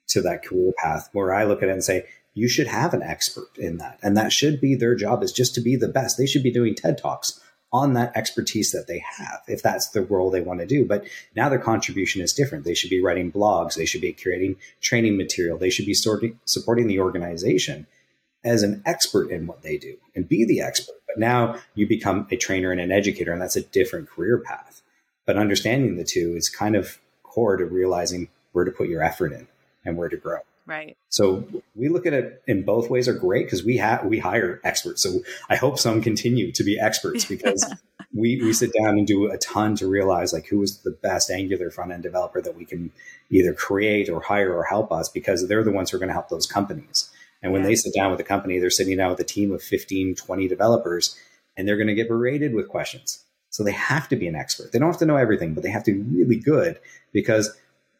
to 0.10 0.22
that 0.22 0.44
career 0.44 0.74
path 0.78 1.08
where 1.14 1.34
I 1.34 1.46
look 1.46 1.64
at 1.64 1.70
it 1.70 1.72
and 1.72 1.84
say, 1.84 2.06
you 2.34 2.50
should 2.50 2.68
have 2.68 2.94
an 2.94 3.02
expert 3.02 3.58
in 3.58 3.78
that. 3.78 3.98
And 4.04 4.18
that 4.18 4.34
should 4.34 4.60
be 4.60 4.76
their 4.76 4.96
job 4.96 5.24
is 5.24 5.32
just 5.32 5.56
to 5.56 5.62
be 5.62 5.78
the 5.78 5.88
best. 5.88 6.18
They 6.18 6.26
should 6.26 6.44
be 6.44 6.52
doing 6.52 6.76
TED 6.76 6.98
Talks 6.98 7.40
on 7.72 7.94
that 7.94 8.12
expertise 8.18 8.74
that 8.74 8.88
they 8.88 9.02
have, 9.18 9.42
if 9.48 9.62
that's 9.62 9.92
the 9.92 10.02
role 10.02 10.30
they 10.30 10.42
want 10.42 10.60
to 10.60 10.66
do. 10.66 10.84
But 10.84 11.06
now 11.38 11.48
their 11.48 11.58
contribution 11.58 12.22
is 12.22 12.34
different. 12.34 12.66
They 12.66 12.74
should 12.74 12.90
be 12.90 13.02
writing 13.02 13.32
blogs. 13.32 13.76
They 13.76 13.86
should 13.86 14.02
be 14.02 14.12
creating 14.12 14.58
training 14.82 15.16
material. 15.16 15.58
They 15.58 15.70
should 15.70 15.86
be 15.86 15.94
sorting, 15.94 16.38
supporting 16.44 16.88
the 16.88 17.00
organization 17.00 17.88
as 18.44 18.62
an 18.62 18.84
expert 18.86 19.32
in 19.32 19.48
what 19.48 19.62
they 19.62 19.78
do 19.78 19.96
and 20.16 20.28
be 20.28 20.44
the 20.44 20.60
expert. 20.60 20.96
But 21.08 21.18
now 21.18 21.56
you 21.76 21.88
become 21.88 22.28
a 22.30 22.36
trainer 22.36 22.74
and 22.74 22.82
an 22.82 22.92
educator, 22.92 23.32
and 23.32 23.42
that's 23.42 23.56
a 23.56 23.62
different 23.62 24.10
career 24.10 24.38
path. 24.38 24.82
But 25.26 25.38
understanding 25.38 25.96
the 25.96 26.04
two 26.04 26.36
is 26.36 26.50
kind 26.50 26.76
of 26.76 27.00
core 27.40 27.56
to 27.58 27.66
realizing 27.66 28.28
where 28.52 28.66
to 28.66 28.72
put 28.72 28.90
your 28.90 29.02
effort 29.02 29.32
in 29.32 29.48
and 29.86 29.96
where 29.98 30.10
to 30.10 30.18
grow. 30.18 30.40
Right. 30.66 30.98
So 31.08 31.48
we 31.74 31.90
look 31.90 32.06
at 32.06 32.14
it 32.14 32.44
in 32.46 32.64
both 32.64 32.90
ways 32.90 33.08
are 33.08 33.14
great 33.14 33.46
because 33.46 33.64
we 33.64 33.78
have 33.78 34.06
we 34.06 34.20
hire 34.20 34.60
experts. 34.64 35.02
So 35.02 35.22
I 35.50 35.56
hope 35.56 35.80
some 35.80 36.02
continue 36.02 36.52
to 36.52 36.64
be 36.64 36.78
experts 36.80 37.26
because 37.34 37.66
we 38.14 38.42
we 38.42 38.54
sit 38.54 38.72
down 38.80 38.98
and 38.98 39.08
do 39.08 39.32
a 39.32 39.38
ton 39.38 39.76
to 39.78 39.88
realize 39.88 40.34
like 40.34 40.48
who 40.48 40.62
is 40.62 40.80
the 40.80 40.92
best 40.92 41.32
Angular 41.32 41.72
front 41.72 41.92
end 41.92 42.04
developer 42.04 42.42
that 42.42 42.56
we 42.56 42.66
can 42.66 42.92
either 43.32 43.54
create 43.54 44.10
or 44.10 44.22
hire 44.22 44.54
or 44.54 44.64
help 44.64 44.92
us 44.92 45.10
because 45.10 45.48
they're 45.48 45.64
the 45.64 45.72
ones 45.72 45.90
who 45.90 45.98
are 45.98 46.00
going 46.00 46.10
to 46.10 46.14
help 46.14 46.30
those 46.30 46.46
companies. 46.46 47.10
And 47.42 47.54
when 47.54 47.62
Yeah. 47.62 47.70
they 47.70 47.76
sit 47.76 47.94
down 47.96 48.12
with 48.12 48.20
a 48.20 48.24
company, 48.26 48.60
they're 48.60 48.70
sitting 48.70 48.98
down 48.98 49.12
with 49.12 49.20
a 49.22 49.24
team 49.24 49.52
of 49.54 49.64
15, 49.64 50.14
20 50.16 50.48
developers, 50.48 51.18
and 51.56 51.66
they're 51.66 51.78
going 51.78 51.88
to 51.88 51.96
get 51.96 52.10
berated 52.10 52.54
with 52.54 52.68
questions. 52.68 53.24
So 53.50 53.64
they 53.64 53.72
have 53.72 54.08
to 54.10 54.16
be 54.16 54.28
an 54.28 54.36
expert. 54.36 54.72
They 54.72 54.80
don't 54.80 54.90
have 54.90 55.00
to 55.00 55.06
know 55.06 55.18
everything, 55.18 55.54
but 55.54 55.64
they 55.64 55.72
have 55.72 55.84
to 55.86 55.94
be 55.94 56.18
really 56.18 56.40
good 56.40 56.80
because 57.12 57.58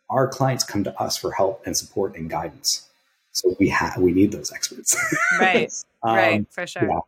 our 0.10 0.28
clients 0.28 0.64
come 0.64 0.84
to 0.84 1.00
us 1.00 1.18
for 1.18 1.32
help 1.32 1.62
and 1.66 1.76
support 1.76 2.16
and 2.16 2.30
guidance. 2.30 2.90
So 3.32 3.56
we 3.60 3.70
have 3.70 3.98
we 3.98 4.12
need 4.12 4.32
those 4.32 4.52
experts. 4.52 4.96
Right. 5.40 5.72
Um, 6.04 6.16
right. 6.16 6.46
For 6.50 6.66
sure. 6.66 6.88
yeah. 6.88 7.00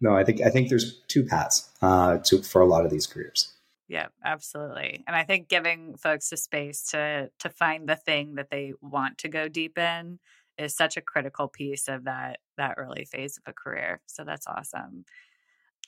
No, 0.00 0.16
I 0.16 0.24
think 0.24 0.40
I 0.40 0.50
think 0.50 0.68
there's 0.68 1.00
two 1.08 1.24
paths 1.24 1.68
uh, 1.82 2.18
to 2.18 2.42
for 2.42 2.62
a 2.62 2.66
lot 2.66 2.84
of 2.84 2.90
these 2.90 3.06
careers. 3.06 3.52
Yeah, 3.88 4.06
absolutely. 4.24 5.02
And 5.06 5.16
I 5.16 5.24
think 5.24 5.48
giving 5.48 5.96
folks 5.96 6.30
the 6.30 6.36
space 6.36 6.84
to 6.90 7.30
to 7.40 7.48
find 7.50 7.88
the 7.88 7.96
thing 7.96 8.36
that 8.36 8.50
they 8.50 8.72
want 8.80 9.18
to 9.18 9.28
go 9.28 9.48
deep 9.48 9.78
in 9.78 10.18
is 10.58 10.76
such 10.76 10.96
a 10.96 11.00
critical 11.00 11.48
piece 11.48 11.88
of 11.88 12.04
that 12.04 12.38
that 12.56 12.74
early 12.76 13.04
phase 13.04 13.36
of 13.36 13.50
a 13.50 13.52
career. 13.52 14.00
So 14.06 14.24
that's 14.24 14.46
awesome. 14.46 15.04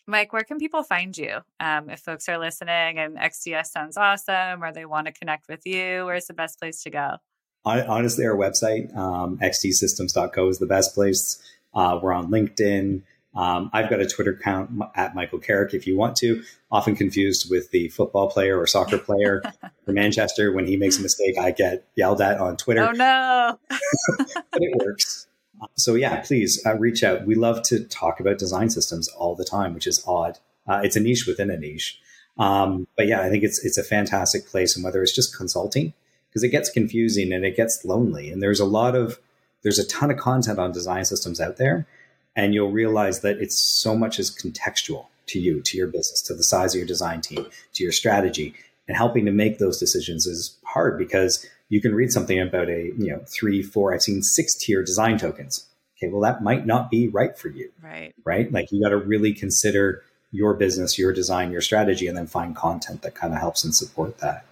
Mike, 0.07 0.33
where 0.33 0.43
can 0.43 0.59
people 0.59 0.83
find 0.83 1.17
you? 1.17 1.39
Um, 1.61 1.91
if 1.91 2.01
folks 2.01 2.29
are 2.29 2.39
listening 2.39 2.99
and 2.99 3.17
XDS 3.17 3.67
sounds 3.67 3.97
awesome 3.97 4.63
or 4.63 4.73
they 4.73 4.85
want 4.85 5.07
to 5.07 5.13
connect 5.13 5.49
with 5.49 5.65
you, 5.65 6.05
where's 6.05 6.27
the 6.27 6.35
best 6.35 6.59
place 6.59 6.83
to 6.83 6.91
go? 6.91 7.17
Hon- 7.65 7.87
Honestly, 7.87 8.27
our 8.27 8.37
website, 8.37 8.95
um, 8.97 9.39
xdsystems.co, 9.39 10.49
is 10.49 10.59
the 10.59 10.67
best 10.67 10.95
place. 10.95 11.41
Uh, 11.75 11.99
we're 12.03 12.13
on 12.13 12.31
LinkedIn. 12.31 13.03
Um, 13.35 13.71
I've 13.73 13.89
got 13.89 14.01
a 14.01 14.07
Twitter 14.07 14.33
account 14.33 14.71
at 14.95 15.15
Michael 15.15 15.39
Carrick 15.39 15.73
if 15.73 15.87
you 15.87 15.97
want 15.97 16.17
to. 16.17 16.43
Often 16.71 16.97
confused 16.97 17.51
with 17.51 17.71
the 17.71 17.89
football 17.89 18.29
player 18.29 18.59
or 18.59 18.67
soccer 18.67 18.99
player 18.99 19.43
for 19.85 19.93
Manchester. 19.93 20.53
When 20.53 20.67
he 20.67 20.77
makes 20.77 20.99
a 20.99 21.03
mistake, 21.03 21.39
I 21.39 21.53
get 21.53 21.87
yelled 21.95 22.21
at 22.21 22.39
on 22.39 22.57
Twitter. 22.57 22.83
Oh 22.83 22.93
no. 22.93 23.59
but 24.19 24.61
it 24.61 24.85
works. 24.85 25.29
So 25.77 25.95
yeah, 25.95 26.21
please 26.21 26.65
uh, 26.67 26.77
reach 26.77 27.03
out. 27.03 27.27
We 27.27 27.35
love 27.35 27.63
to 27.65 27.85
talk 27.85 28.21
about 28.21 28.39
design 28.39 28.71
systems 28.71 29.09
all 29.09 29.35
the 29.35 29.45
time, 29.45 29.75
which 29.75 29.87
is 29.87 30.03
odd. 30.07 30.39
Uh, 30.67 30.81
it's 30.83 30.97
a 30.97 31.01
niche 31.01 31.27
within 31.27 31.51
a 31.51 31.57
niche. 31.57 32.01
Um, 32.39 32.87
but 32.97 33.07
yeah, 33.07 33.23
I 33.23 33.29
think 33.29 33.45
it's 33.45 33.65
it's 33.65 33.79
a 33.79 33.85
fantastic 33.85 34.47
place, 34.47 34.75
and 34.75 34.85
whether 34.85 35.03
it's 35.03 35.15
just 35.15 35.37
consulting, 35.37 35.93
because 36.29 36.43
it 36.43 36.49
gets 36.49 36.71
confusing 36.71 37.33
and 37.33 37.45
it 37.45 37.57
gets 37.57 37.85
lonely, 37.85 38.31
and 38.31 38.43
there's 38.43 38.61
a 38.61 38.65
lot 38.65 38.95
of 38.95 39.19
there's 39.63 39.79
a 39.79 39.87
ton 39.87 40.11
of 40.11 40.17
content 40.17 40.59
on 40.59 40.73
design 40.73 41.05
systems 41.05 41.41
out 41.41 41.57
there, 41.59 41.87
and 42.35 42.55
you'll 42.55 42.71
realize 42.71 43.21
that 43.21 43.39
it's 43.39 43.57
so 43.57 43.97
much 43.97 44.19
is 44.19 44.31
contextual 44.31 45.07
to 45.27 45.39
you, 45.39 45.61
to 45.63 45.77
your 45.77 45.87
business, 45.87 46.23
to 46.23 46.35
the 46.35 46.43
size 46.43 46.75
of 46.75 46.79
your 46.79 46.87
design 46.87 47.21
team, 47.21 47.47
to 47.75 47.83
your 47.83 47.93
strategy, 47.93 48.55
and 48.89 48.97
helping 48.97 49.25
to 49.27 49.33
make 49.33 49.59
those 49.59 49.79
decisions 49.79 50.27
is 50.27 50.59
hard 50.65 50.99
because 50.99 51.47
you 51.69 51.81
can 51.81 51.95
read 51.95 52.13
something 52.13 52.41
about 52.41 52.69
a 52.69 52.93
you 52.99 53.11
know 53.11 53.21
three 53.27 53.63
four 53.63 53.95
i've 53.95 54.03
seen 54.03 54.23
six 54.23 54.55
tier 54.55 54.83
design 54.83 55.19
tokens. 55.19 55.67
Okay 55.97 56.11
well 56.11 56.21
that 56.23 56.43
might 56.43 56.67
not 56.67 56.91
be 56.91 57.09
right 57.09 57.39
for 57.39 57.49
you 57.49 57.71
Right. 57.83 58.15
right? 58.25 58.53
Like 58.53 58.73
you 58.73 58.83
got 58.83 58.91
to 58.91 58.97
really 58.99 59.33
consider 59.33 60.03
your 60.31 60.55
business 60.55 60.99
your 60.99 61.13
design 61.13 61.53
your 61.53 61.61
strategy 61.61 62.07
and 62.07 62.17
then 62.17 62.27
find 62.27 62.57
content 62.57 63.03
that 63.03 63.15
kind 63.15 63.33
of 63.33 63.41
helps 63.41 63.65
and 63.65 63.75
support 63.75 64.19
that. 64.19 64.45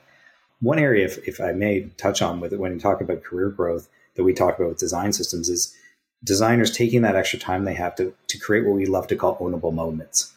One 0.61 0.79
area 0.79 1.05
if, 1.07 1.19
if 1.27 1.41
i 1.41 1.53
may 1.53 1.91
touch 1.97 2.23
on 2.23 2.41
with 2.41 2.53
it 2.53 2.61
when 2.61 2.73
you 2.73 2.81
talk 2.81 3.01
about 3.01 3.23
career 3.25 3.49
growth 3.51 3.89
that 4.15 4.25
we 4.25 4.33
talk 4.35 4.59
about 4.59 4.69
with 4.71 4.79
design 4.79 5.13
systems 5.13 5.49
is 5.49 5.75
designers 6.23 6.71
taking 6.71 7.03
that 7.03 7.17
extra 7.17 7.39
time 7.39 7.65
they 7.65 7.75
have 7.75 7.95
to, 7.97 8.13
to 8.29 8.39
create 8.39 8.67
what 8.67 8.77
we 8.77 8.85
love 8.85 9.07
to 9.07 9.17
call 9.17 9.39
ownable 9.39 9.73
moments. 9.73 10.33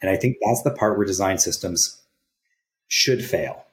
And 0.00 0.10
i 0.10 0.16
think 0.16 0.36
that's 0.44 0.62
the 0.62 0.70
part 0.70 0.96
where 0.96 1.06
design 1.06 1.38
systems 1.38 2.00
should 2.88 3.24
fail 3.24 3.64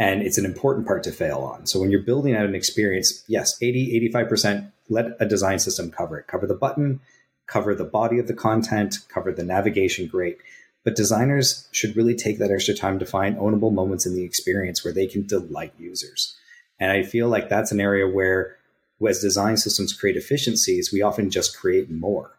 and 0.00 0.22
it's 0.22 0.38
an 0.38 0.46
important 0.46 0.86
part 0.86 1.02
to 1.02 1.12
fail 1.12 1.40
on. 1.40 1.66
So 1.66 1.78
when 1.78 1.90
you're 1.90 2.00
building 2.00 2.34
out 2.34 2.46
an 2.46 2.54
experience, 2.54 3.22
yes, 3.28 3.54
80, 3.60 4.10
85%, 4.14 4.72
let 4.88 5.14
a 5.20 5.26
design 5.26 5.58
system 5.58 5.90
cover 5.90 6.18
it. 6.18 6.26
Cover 6.26 6.46
the 6.46 6.54
button, 6.54 7.00
cover 7.46 7.74
the 7.74 7.84
body 7.84 8.18
of 8.18 8.26
the 8.26 8.32
content, 8.32 9.00
cover 9.10 9.30
the 9.30 9.44
navigation, 9.44 10.06
great. 10.06 10.38
But 10.84 10.96
designers 10.96 11.68
should 11.70 11.94
really 11.94 12.14
take 12.14 12.38
that 12.38 12.50
extra 12.50 12.74
time 12.74 12.98
to 12.98 13.04
find 13.04 13.36
ownable 13.36 13.74
moments 13.74 14.06
in 14.06 14.14
the 14.14 14.24
experience 14.24 14.82
where 14.82 14.94
they 14.94 15.06
can 15.06 15.26
delight 15.26 15.74
users. 15.78 16.34
And 16.78 16.90
I 16.90 17.02
feel 17.02 17.28
like 17.28 17.50
that's 17.50 17.70
an 17.70 17.80
area 17.80 18.08
where, 18.08 18.56
as 19.06 19.20
design 19.20 19.58
systems 19.58 19.92
create 19.92 20.16
efficiencies, 20.16 20.90
we 20.90 21.02
often 21.02 21.28
just 21.28 21.58
create 21.58 21.90
more. 21.90 22.30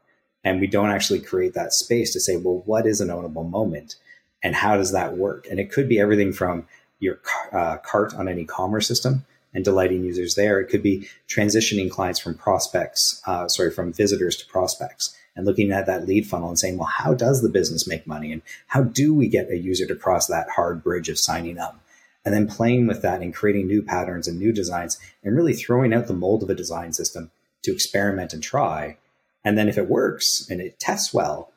And 0.44 0.60
we 0.60 0.66
don't 0.66 0.90
actually 0.90 1.20
create 1.20 1.54
that 1.54 1.74
space 1.74 2.12
to 2.14 2.20
say, 2.20 2.38
well, 2.38 2.64
what 2.66 2.88
is 2.88 3.02
an 3.02 3.10
ownable 3.10 3.48
moment? 3.48 3.98
And 4.44 4.56
how 4.56 4.78
does 4.78 4.92
that 4.92 5.18
work? 5.18 5.48
And 5.50 5.60
it 5.60 5.72
could 5.72 5.88
be 5.88 6.00
everything 6.00 6.34
from 6.34 6.66
your 7.00 7.20
uh, 7.52 7.78
cart 7.78 8.14
on 8.14 8.28
an 8.28 8.40
e-commerce 8.40 8.88
system 8.88 9.26
and 9.54 9.66
delighting 9.66 10.04
users 10.04 10.36
there. 10.36 10.60
It 10.60 10.70
could 10.70 10.84
be 10.84 11.08
transitioning 11.28 11.90
clients 11.90 12.20
from 12.20 12.36
prospects, 12.36 13.22
uh, 13.28 13.48
sorry, 13.48 13.72
from 13.72 13.94
visitors 13.94 14.38
to 14.38 14.48
prospects 14.48 15.18
and 15.36 15.46
looking 15.46 15.72
at 15.72 15.86
that 15.86 16.08
lead 16.08 16.28
funnel 16.28 16.50
and 16.50 16.60
saying, 16.60 16.78
well, 16.78 16.88
how 16.88 17.14
does 17.14 17.42
the 17.42 17.50
business 17.50 17.88
make 17.88 18.08
money? 18.08 18.32
And 18.32 18.42
how 18.68 18.84
do 18.84 19.14
we 19.14 19.28
get 19.28 19.50
a 19.50 19.58
user 19.58 19.86
to 19.88 19.96
cross 19.96 20.28
that 20.28 20.50
hard 20.50 20.84
bridge 20.84 21.10
of 21.10 21.20
signing 21.20 21.58
up? 21.58 21.80
And 22.24 22.36
then 22.36 22.48
playing 22.48 22.86
with 22.86 23.02
that 23.02 23.22
and 23.22 23.34
creating 23.34 23.68
new 23.68 23.82
patterns 23.82 24.28
and 24.28 24.38
new 24.38 24.52
designs 24.52 25.00
and 25.24 25.36
really 25.36 25.54
throwing 25.54 25.94
out 25.94 26.08
the 26.08 26.14
mold 26.14 26.44
of 26.44 26.50
a 26.50 26.56
design 26.56 26.94
system 26.94 27.32
to 27.64 27.72
experiment 27.72 28.34
and 28.34 28.44
try. 28.44 28.98
And 29.44 29.58
then 29.58 29.68
if 29.68 29.78
it 29.78 29.90
works 29.90 30.48
and 30.50 30.62
it 30.62 30.80
tests 30.80 31.14
well, 31.14 31.52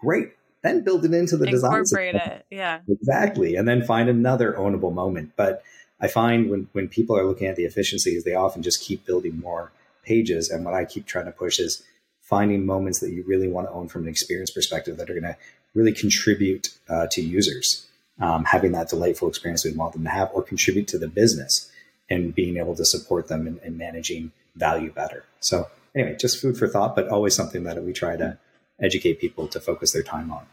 great. 0.00 0.32
Then 0.68 0.84
build 0.84 1.04
it 1.04 1.14
into 1.14 1.36
the 1.36 1.46
design. 1.46 1.78
Incorporate 1.78 2.14
it. 2.14 2.46
Yeah. 2.50 2.80
Exactly. 2.88 3.56
And 3.56 3.66
then 3.66 3.82
find 3.82 4.08
another 4.08 4.52
ownable 4.52 4.92
moment. 4.92 5.32
But 5.36 5.62
I 6.00 6.08
find 6.08 6.50
when, 6.50 6.68
when 6.72 6.88
people 6.88 7.16
are 7.16 7.24
looking 7.24 7.46
at 7.46 7.56
the 7.56 7.64
efficiencies, 7.64 8.24
they 8.24 8.34
often 8.34 8.62
just 8.62 8.82
keep 8.82 9.06
building 9.06 9.40
more 9.40 9.72
pages. 10.04 10.50
And 10.50 10.64
what 10.64 10.74
I 10.74 10.84
keep 10.84 11.06
trying 11.06 11.24
to 11.24 11.32
push 11.32 11.58
is 11.58 11.82
finding 12.20 12.66
moments 12.66 13.00
that 13.00 13.10
you 13.10 13.24
really 13.26 13.48
want 13.48 13.66
to 13.66 13.72
own 13.72 13.88
from 13.88 14.02
an 14.02 14.08
experience 14.08 14.50
perspective 14.50 14.98
that 14.98 15.08
are 15.08 15.14
going 15.14 15.24
to 15.24 15.36
really 15.74 15.92
contribute 15.92 16.68
uh, 16.88 17.06
to 17.10 17.22
users, 17.22 17.86
um, 18.20 18.44
having 18.44 18.72
that 18.72 18.88
delightful 18.88 19.28
experience 19.28 19.64
we 19.64 19.72
want 19.72 19.94
them 19.94 20.04
to 20.04 20.10
have, 20.10 20.30
or 20.34 20.42
contribute 20.42 20.86
to 20.88 20.98
the 20.98 21.08
business 21.08 21.70
and 22.10 22.34
being 22.34 22.58
able 22.58 22.74
to 22.74 22.84
support 22.84 23.28
them 23.28 23.46
in, 23.46 23.58
in 23.64 23.76
managing 23.76 24.32
value 24.56 24.92
better. 24.92 25.24
So, 25.40 25.68
anyway, 25.94 26.16
just 26.18 26.40
food 26.40 26.56
for 26.58 26.68
thought, 26.68 26.94
but 26.94 27.08
always 27.08 27.34
something 27.34 27.64
that 27.64 27.82
we 27.82 27.92
try 27.92 28.16
to 28.16 28.38
educate 28.80 29.20
people 29.20 29.48
to 29.48 29.60
focus 29.60 29.92
their 29.92 30.02
time 30.02 30.30
on. 30.32 30.46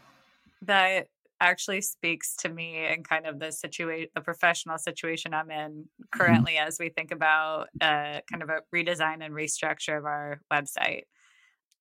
That 0.62 1.08
actually 1.40 1.80
speaks 1.82 2.34
to 2.36 2.48
me 2.48 2.86
and 2.86 3.06
kind 3.06 3.26
of 3.26 3.38
the 3.38 3.52
situation, 3.52 4.08
the 4.14 4.20
professional 4.20 4.78
situation 4.78 5.34
I'm 5.34 5.50
in 5.50 5.84
currently 6.10 6.54
mm-hmm. 6.54 6.68
as 6.68 6.78
we 6.78 6.88
think 6.88 7.12
about 7.12 7.68
uh, 7.80 8.20
kind 8.30 8.42
of 8.42 8.48
a 8.48 8.60
redesign 8.74 9.24
and 9.24 9.34
restructure 9.34 9.98
of 9.98 10.04
our 10.04 10.40
website. 10.52 11.02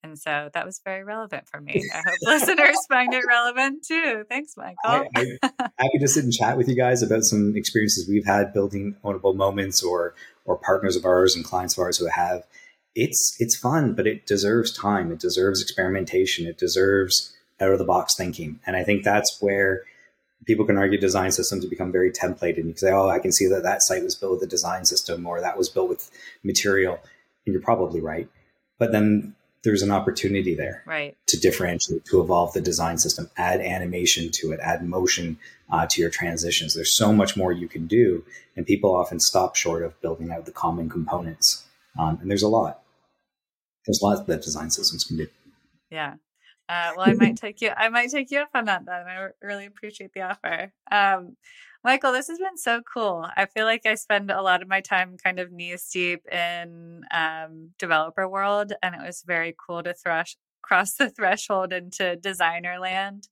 And 0.03 0.19
so 0.19 0.49
that 0.53 0.65
was 0.65 0.81
very 0.85 1.03
relevant 1.03 1.47
for 1.47 1.59
me. 1.59 1.81
I 1.93 1.97
hope 1.97 2.15
listeners 2.21 2.77
find 2.87 3.11
it 3.13 3.23
relevant 3.27 3.83
too. 3.87 4.23
Thanks, 4.29 4.55
Michael. 4.55 5.07
I, 5.15 5.19
am 5.19 5.37
happy 5.79 5.97
to 5.99 6.07
sit 6.07 6.23
and 6.23 6.33
chat 6.33 6.57
with 6.57 6.67
you 6.67 6.75
guys 6.75 7.01
about 7.01 7.23
some 7.23 7.53
experiences 7.55 8.07
we've 8.07 8.25
had 8.25 8.53
building 8.53 8.97
ownable 9.03 9.35
moments 9.35 9.81
or 9.81 10.13
or 10.45 10.57
partners 10.57 10.95
of 10.95 11.05
ours 11.05 11.35
and 11.35 11.43
clients 11.43 11.75
of 11.75 11.81
ours 11.81 11.97
who 11.97 12.07
have. 12.07 12.45
It's 12.93 13.35
it's 13.39 13.57
fun, 13.57 13.93
but 13.95 14.05
it 14.05 14.27
deserves 14.27 14.71
time. 14.71 15.11
It 15.11 15.19
deserves 15.19 15.59
experimentation. 15.61 16.45
It 16.45 16.59
deserves 16.59 17.35
out 17.59 17.71
of 17.71 17.79
the 17.79 17.85
box 17.85 18.15
thinking. 18.15 18.59
And 18.65 18.75
I 18.75 18.83
think 18.83 19.03
that's 19.03 19.37
where 19.39 19.83
people 20.45 20.65
can 20.65 20.77
argue 20.77 20.99
design 20.99 21.31
systems 21.31 21.65
become 21.65 21.91
very 21.91 22.11
templated. 22.11 22.57
And 22.57 22.67
you 22.67 22.73
can 22.73 22.77
say, 22.77 22.91
oh, 22.91 23.09
I 23.09 23.19
can 23.19 23.31
see 23.31 23.47
that 23.47 23.63
that 23.63 23.81
site 23.81 24.03
was 24.03 24.15
built 24.15 24.33
with 24.33 24.43
a 24.43 24.47
design 24.47 24.85
system 24.85 25.25
or 25.25 25.41
that 25.41 25.57
was 25.57 25.69
built 25.69 25.89
with 25.89 26.11
material. 26.43 26.99
And 27.45 27.53
you're 27.53 27.61
probably 27.61 28.01
right. 28.01 28.27
But 28.77 28.91
then 28.91 29.35
there's 29.63 29.81
an 29.81 29.91
opportunity 29.91 30.53
there 30.53 30.83
right. 30.85 31.17
to 31.27 31.39
differentiate, 31.39 32.05
to 32.05 32.21
evolve 32.21 32.53
the 32.53 32.61
design 32.61 32.97
system, 32.97 33.29
add 33.35 33.61
animation 33.61 34.29
to 34.31 34.51
it, 34.51 34.59
add 34.61 34.87
motion 34.87 35.39
uh, 35.71 35.87
to 35.89 36.01
your 36.01 36.11
transitions. 36.11 36.75
There's 36.75 36.95
so 36.95 37.11
much 37.11 37.35
more 37.35 37.51
you 37.51 37.67
can 37.67 37.87
do. 37.87 38.23
And 38.55 38.65
people 38.65 38.95
often 38.95 39.19
stop 39.19 39.55
short 39.55 39.81
of 39.81 39.99
building 40.01 40.31
out 40.31 40.45
the 40.45 40.51
common 40.51 40.87
components. 40.87 41.65
Um, 41.97 42.19
and 42.21 42.29
there's 42.29 42.43
a 42.43 42.47
lot. 42.47 42.81
There's 43.85 44.01
a 44.01 44.05
lot 44.05 44.27
that 44.27 44.41
design 44.43 44.69
systems 44.69 45.03
can 45.03 45.17
do. 45.17 45.27
Yeah. 45.89 46.15
Uh, 46.67 46.93
well, 46.97 47.07
I 47.07 47.13
might 47.13 47.35
take 47.35 47.61
you. 47.61 47.71
I 47.75 47.89
might 47.89 48.09
take 48.09 48.31
you 48.31 48.39
up 48.39 48.49
on 48.55 48.65
that. 48.65 48.85
Then 48.85 49.05
I 49.07 49.27
really 49.41 49.65
appreciate 49.67 50.13
the 50.13 50.21
offer, 50.21 50.73
um, 50.91 51.37
Michael. 51.83 52.11
This 52.11 52.27
has 52.27 52.39
been 52.39 52.57
so 52.57 52.81
cool. 52.81 53.27
I 53.37 53.45
feel 53.45 53.65
like 53.65 53.85
I 53.85 53.93
spend 53.95 54.31
a 54.31 54.41
lot 54.41 54.63
of 54.63 54.67
my 54.67 54.81
time 54.81 55.17
kind 55.23 55.39
of 55.39 55.51
knee 55.51 55.75
deep 55.93 56.25
in 56.31 57.03
um, 57.13 57.69
developer 57.77 58.27
world, 58.27 58.73
and 58.81 58.95
it 58.95 59.01
was 59.05 59.23
very 59.25 59.55
cool 59.67 59.83
to 59.83 59.93
thresh 59.93 60.35
cross 60.63 60.95
the 60.95 61.09
threshold 61.15 61.71
into 61.71 62.15
designer 62.15 62.79
land. 62.79 63.27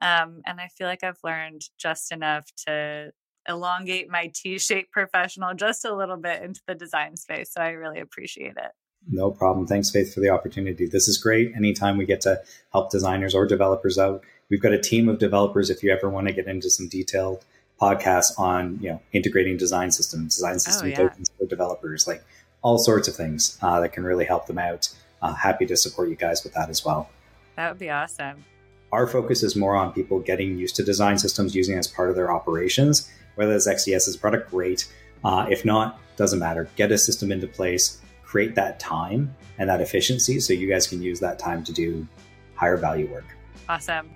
Um, 0.00 0.42
and 0.46 0.60
I 0.60 0.68
feel 0.68 0.86
like 0.86 1.02
I've 1.02 1.18
learned 1.24 1.62
just 1.78 2.12
enough 2.12 2.46
to 2.66 3.10
elongate 3.48 4.08
my 4.10 4.30
T-shaped 4.32 4.92
professional 4.92 5.54
just 5.54 5.84
a 5.84 5.94
little 5.94 6.16
bit 6.16 6.42
into 6.42 6.60
the 6.68 6.74
design 6.74 7.16
space. 7.16 7.52
So 7.52 7.60
I 7.60 7.70
really 7.70 8.00
appreciate 8.00 8.54
it. 8.56 8.72
No 9.10 9.30
problem. 9.30 9.66
Thanks, 9.66 9.90
Faith, 9.90 10.12
for 10.12 10.20
the 10.20 10.30
opportunity. 10.30 10.86
This 10.86 11.08
is 11.08 11.18
great. 11.18 11.52
Anytime 11.56 11.96
we 11.96 12.06
get 12.06 12.20
to 12.22 12.42
help 12.72 12.90
designers 12.90 13.34
or 13.34 13.46
developers 13.46 13.98
out, 13.98 14.22
we've 14.50 14.60
got 14.60 14.72
a 14.72 14.80
team 14.80 15.08
of 15.08 15.18
developers. 15.18 15.70
If 15.70 15.82
you 15.82 15.90
ever 15.90 16.10
want 16.10 16.26
to 16.26 16.32
get 16.32 16.46
into 16.46 16.68
some 16.68 16.88
detailed 16.88 17.44
podcasts 17.80 18.38
on, 18.38 18.78
you 18.82 18.90
know, 18.90 19.00
integrating 19.12 19.56
design 19.56 19.90
systems, 19.90 20.34
design 20.34 20.58
system 20.58 20.86
oh, 20.86 20.90
yeah. 20.90 20.96
tokens 20.96 21.30
for 21.38 21.46
developers, 21.46 22.06
like 22.06 22.22
all 22.62 22.78
sorts 22.78 23.08
of 23.08 23.14
things 23.14 23.56
uh, 23.62 23.80
that 23.80 23.92
can 23.92 24.04
really 24.04 24.24
help 24.24 24.46
them 24.46 24.58
out. 24.58 24.88
uh, 25.22 25.34
happy 25.34 25.66
to 25.66 25.76
support 25.76 26.08
you 26.08 26.16
guys 26.16 26.44
with 26.44 26.54
that 26.54 26.68
as 26.68 26.84
well. 26.84 27.08
That 27.56 27.70
would 27.70 27.78
be 27.78 27.90
awesome. 27.90 28.44
Our 28.92 29.06
focus 29.06 29.42
is 29.42 29.56
more 29.56 29.76
on 29.76 29.92
people 29.92 30.20
getting 30.20 30.56
used 30.56 30.76
to 30.76 30.84
design 30.84 31.18
systems 31.18 31.54
using 31.54 31.76
it 31.76 31.78
as 31.78 31.88
part 31.88 32.08
of 32.08 32.16
their 32.16 32.32
operations. 32.32 33.10
Whether 33.34 33.54
it's 33.54 33.68
XDS 33.68 34.08
as 34.08 34.14
a 34.14 34.18
product, 34.18 34.50
great. 34.50 34.90
Uh, 35.24 35.46
if 35.50 35.64
not, 35.64 36.00
doesn't 36.16 36.38
matter. 36.38 36.68
Get 36.76 36.92
a 36.92 36.98
system 36.98 37.30
into 37.30 37.46
place, 37.46 38.00
create 38.28 38.54
that 38.54 38.78
time 38.78 39.34
and 39.58 39.68
that 39.70 39.80
efficiency 39.80 40.38
so 40.38 40.52
you 40.52 40.68
guys 40.68 40.86
can 40.86 41.02
use 41.02 41.18
that 41.18 41.38
time 41.38 41.64
to 41.64 41.72
do 41.72 42.06
higher 42.54 42.76
value 42.76 43.10
work. 43.10 43.24
Awesome. 43.68 44.10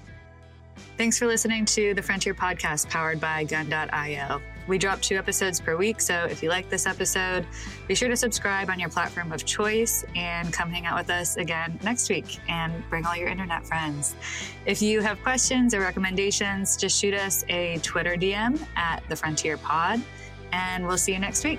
Thanks 0.99 1.19
for 1.19 1.27
listening 1.27 1.65
to 1.67 1.95
the 1.95 2.03
Frontier 2.03 2.35
Podcast 2.35 2.91
powered 2.91 3.21
by 3.21 3.45
Gun.io. 3.45 4.41
We 4.69 4.79
drop 4.79 5.01
two 5.01 5.17
episodes 5.17 5.61
per 5.61 5.77
week, 5.77 6.01
so 6.01 6.27
if 6.31 6.43
you 6.43 6.51
like 6.51 6.69
this 6.69 6.87
episode, 6.87 7.47
be 7.89 7.95
sure 7.95 8.09
to 8.09 8.17
subscribe 8.17 8.69
on 8.69 8.79
your 8.79 8.91
platform 8.91 9.33
of 9.33 9.45
choice 9.45 10.05
and 10.15 10.53
come 10.53 10.71
hang 10.71 10.87
out 10.87 10.97
with 10.97 11.11
us 11.11 11.37
again 11.37 11.81
next 11.83 12.09
week 12.11 12.39
and 12.49 12.73
bring 12.91 13.05
all 13.07 13.17
your 13.17 13.29
internet 13.29 13.67
friends. 13.67 14.15
If 14.67 14.83
you 14.83 15.01
have 15.01 15.21
questions 15.23 15.75
or 15.75 15.81
recommendations, 15.81 16.77
just 16.77 17.01
shoot 17.01 17.15
us 17.15 17.45
a 17.49 17.79
Twitter 17.79 18.15
DM 18.15 18.65
at 18.77 19.03
the 19.09 19.17
Frontier 19.17 19.57
Pod, 19.57 20.01
and 20.53 20.87
we'll 20.87 20.99
see 20.99 21.13
you 21.13 21.19
next 21.19 21.45
week. 21.45 21.59